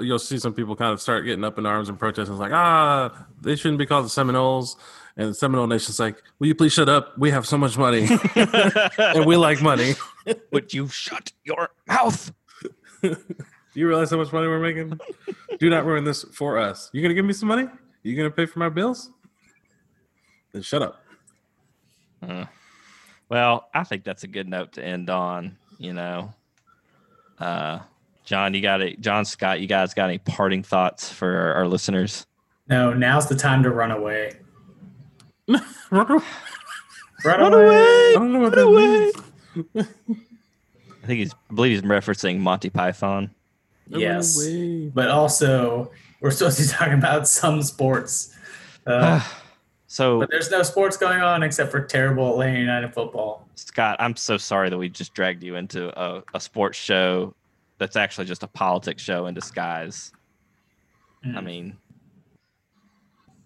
[0.00, 2.34] you'll see some people kind of start getting up in arms and protesting.
[2.34, 4.76] It's like, ah, they shouldn't be called the Seminoles.
[5.16, 7.18] And the Seminole Nation's like, will you please shut up?
[7.18, 8.06] We have so much money
[8.36, 9.94] and we like money.
[10.52, 12.32] would you shut your mouth?
[13.02, 13.16] Do
[13.74, 14.98] you realize how much money we're making?
[15.58, 16.88] Do not ruin this for us.
[16.92, 17.68] You gonna give me some money?
[18.04, 19.10] You gonna pay for my bills?
[20.52, 21.04] Then shut up.
[23.28, 25.56] Well, I think that's a good note to end on.
[25.78, 26.34] You know,
[27.38, 27.80] uh,
[28.24, 29.00] John, you got it.
[29.00, 32.26] John Scott, you guys got any parting thoughts for our, our listeners?
[32.68, 34.36] No, now's the time to run away.
[35.90, 36.22] Run
[37.24, 38.10] Run, away!
[38.10, 39.12] I don't know what that away!
[39.74, 39.88] means.
[41.02, 43.30] I think he's, I believe he's referencing Monty Python.
[43.88, 44.38] Yes.
[44.94, 45.90] But also,
[46.20, 48.36] we're supposed to be talking about some sports.
[48.86, 49.20] Uh,
[49.88, 53.48] so, but there's no sports going on except for terrible Atlanta United football.
[53.56, 57.34] Scott, I'm so sorry that we just dragged you into a, a sports show
[57.78, 60.12] that's actually just a politics show in disguise.
[61.24, 61.44] I Mm.
[61.44, 61.76] mean,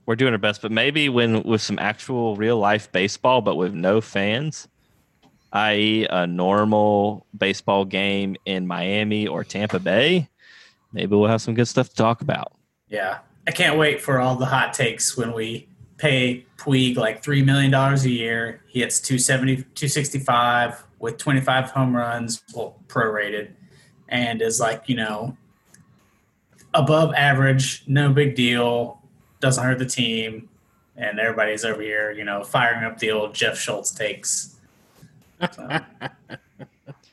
[0.04, 3.72] we're doing our best, but maybe when with some actual real life baseball, but with
[3.72, 4.68] no fans,
[5.52, 10.28] i.e., a normal baseball game in Miami or Tampa Bay,
[10.92, 12.52] maybe we'll have some good stuff to talk about.
[12.88, 13.18] Yeah.
[13.46, 15.66] I can't wait for all the hot takes when we
[16.02, 18.60] pay Puig like $3 million a year.
[18.66, 23.52] He hits 270, 265 with 25 home runs, well, prorated,
[24.08, 25.36] and is like, you know,
[26.74, 29.00] above average, no big deal,
[29.38, 30.48] doesn't hurt the team.
[30.96, 34.56] And everybody's over here, you know, firing up the old Jeff Schultz takes.
[35.52, 35.68] So,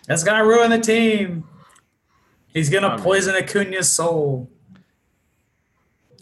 [0.07, 1.47] that's going to ruin the team.
[2.47, 4.49] He's going to oh, poison Acuna's soul.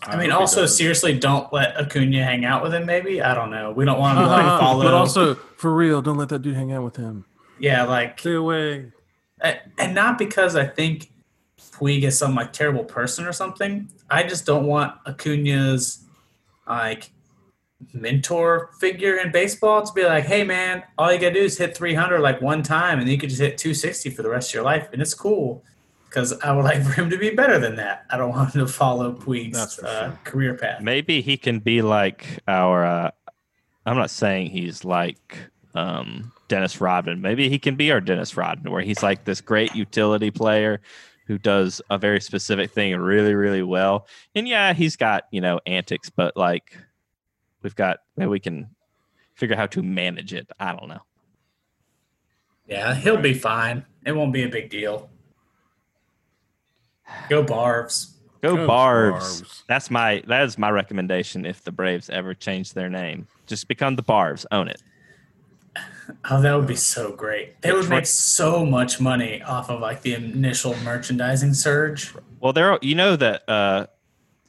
[0.03, 2.85] I mean, also seriously, don't let Acuna hang out with him.
[2.85, 3.71] Maybe I don't know.
[3.71, 4.83] We don't want him to like Uh-huh, follow.
[4.83, 7.25] but also for real, don't let that dude hang out with him.
[7.59, 8.91] yeah, like, Stay away.
[9.41, 11.11] and not because I think
[11.71, 13.89] Puig is some like terrible person or something.
[14.09, 16.03] I just don't want Acuna's
[16.67, 17.09] like
[17.93, 21.75] mentor figure in baseball to be like, hey man, all you gotta do is hit
[21.77, 24.63] 300 like one time, and you could just hit 260 for the rest of your
[24.63, 25.63] life, and it's cool.
[26.09, 28.05] Because I would like for him to be better than that.
[28.09, 30.19] I don't want him to follow That's Puig's uh, sure.
[30.23, 30.81] career path.
[30.81, 32.85] Maybe he can be like our.
[32.85, 33.11] Uh,
[33.85, 35.37] I'm not saying he's like
[35.75, 37.21] um, Dennis Rodman.
[37.21, 40.81] Maybe he can be our Dennis Rodman, where he's like this great utility player
[41.27, 44.07] who does a very specific thing really, really well.
[44.33, 46.77] And yeah, he's got you know antics, but like
[47.61, 48.69] we've got maybe we can
[49.35, 50.49] figure out how to manage it.
[50.59, 51.01] I don't know.
[52.67, 53.85] Yeah, he'll be fine.
[54.05, 55.09] It won't be a big deal.
[57.29, 58.15] Go Barbs.
[58.41, 59.41] Go, Go Barbs.
[59.41, 59.63] Barbs.
[59.67, 61.45] That's my that is my recommendation.
[61.45, 64.45] If the Braves ever change their name, just become the Barbs.
[64.51, 64.81] Own it.
[66.29, 67.61] Oh, that would be so great.
[67.61, 72.13] They would make so much money off of like the initial merchandising surge.
[72.39, 73.87] Well, there, you know that uh,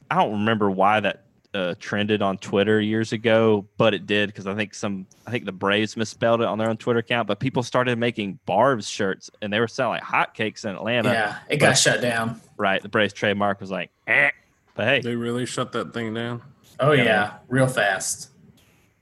[0.09, 4.45] I don't remember why that uh, trended on Twitter years ago, but it did because
[4.47, 7.27] I think some, I think the Braves misspelled it on their own Twitter account.
[7.27, 11.09] But people started making Barb's shirts, and they were selling like hotcakes in Atlanta.
[11.11, 12.39] Yeah, it got shut down.
[12.57, 14.29] Right, the Braves trademark was like, eh.
[14.75, 16.41] but hey, They really shut that thing down.
[16.79, 17.03] Oh Yeah.
[17.03, 18.29] yeah, real fast.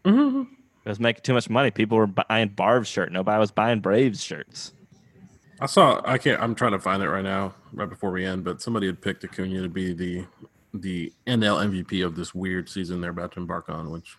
[0.05, 0.47] it
[0.85, 1.69] was making too much money.
[1.71, 3.11] People were buying Barb's shirt.
[3.11, 4.71] Nobody was buying Braves shirts.
[5.59, 6.01] I saw.
[6.05, 6.41] I can't.
[6.41, 8.43] I'm trying to find it right now, right before we end.
[8.43, 10.25] But somebody had picked Acuna to be the
[10.81, 13.89] the NL MVP of this weird season they're about to embark on.
[13.91, 14.17] Which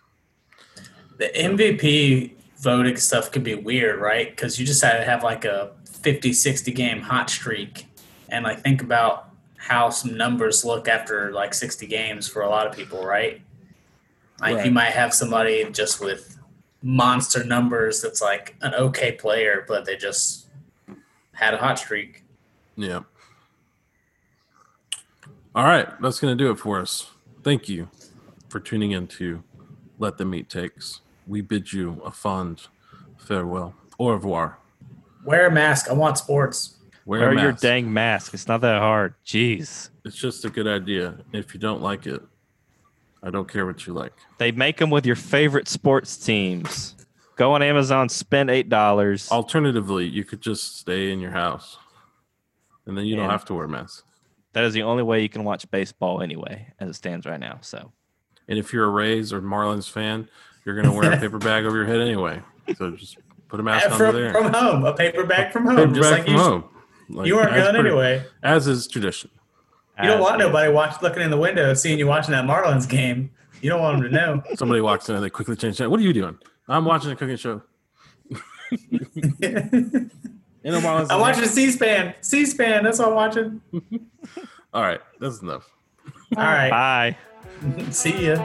[1.17, 4.29] The MVP voting stuff could be weird, right?
[4.29, 7.85] Because you just had to have like a 50, 60 game hot streak,
[8.29, 12.65] and like think about how some numbers look after like 60 games for a lot
[12.67, 13.41] of people, right?
[14.39, 14.65] Like Right.
[14.65, 16.37] you might have somebody just with
[16.81, 20.47] monster numbers that's like an okay player, but they just
[21.33, 22.23] had a hot streak.
[22.77, 23.01] yeah.
[25.59, 27.11] All right, that's gonna do it for us.
[27.43, 27.89] Thank you
[28.47, 29.43] for tuning in to
[29.97, 31.01] Let Them Eat Takes.
[31.27, 32.67] We bid you a fond
[33.17, 33.75] farewell.
[33.99, 34.57] Au revoir.
[35.25, 35.89] Wear a mask.
[35.89, 36.77] I want sports.
[37.05, 38.33] Wear, Wear your dang mask.
[38.33, 39.15] It's not that hard.
[39.25, 39.89] Jeez.
[40.05, 41.17] It's just a good idea.
[41.33, 42.21] If you don't like it,
[43.21, 44.13] I don't care what you like.
[44.37, 46.95] They make them with your favorite sports teams.
[47.35, 49.29] Go on Amazon, spend eight dollars.
[49.29, 51.77] Alternatively, you could just stay in your house,
[52.85, 54.05] and then you don't have to wear a mask.
[54.53, 57.59] That is the only way you can watch baseball anyway, as it stands right now.
[57.61, 57.91] So
[58.47, 60.27] And if you're a Rays or Marlins fan,
[60.65, 62.41] you're gonna wear a paper bag over your head anyway.
[62.77, 64.31] So just put a mask on from, there.
[64.33, 66.39] from home, a paper bag from home, Paper just bag like from you.
[66.39, 66.63] home.
[67.09, 68.23] Like, you aren't going anyway.
[68.43, 69.31] As is tradition.
[69.99, 70.45] You don't as want is.
[70.47, 73.31] nobody watch looking in the window, seeing you watching that Marlins game.
[73.61, 74.43] You don't want them to know.
[74.55, 75.89] Somebody walks in and they quickly change that.
[75.91, 76.37] What are you doing?
[76.67, 77.61] I'm watching a cooking show.
[80.69, 82.13] In a Marlins I'm watching C-SPAN.
[82.21, 82.83] C-SPAN.
[82.83, 83.61] That's what I'm watching.
[84.73, 85.67] All right, that's enough.
[86.37, 86.69] All right.
[86.69, 87.17] Bye.
[87.91, 88.43] See ya.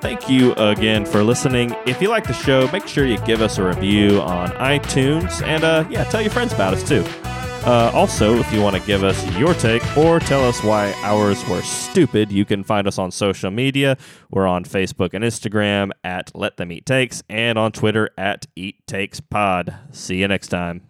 [0.00, 1.74] Thank you again for listening.
[1.86, 5.62] If you like the show, make sure you give us a review on iTunes and
[5.62, 7.04] uh, yeah, tell your friends about us too.
[7.64, 11.44] Uh, also, if you want to give us your take or tell us why ours
[11.48, 13.96] were stupid, you can find us on social media.
[14.30, 18.86] We're on Facebook and Instagram at Let Them Eat Takes and on Twitter at Eat
[18.86, 19.74] Takes Pod.
[19.90, 20.85] See you next time.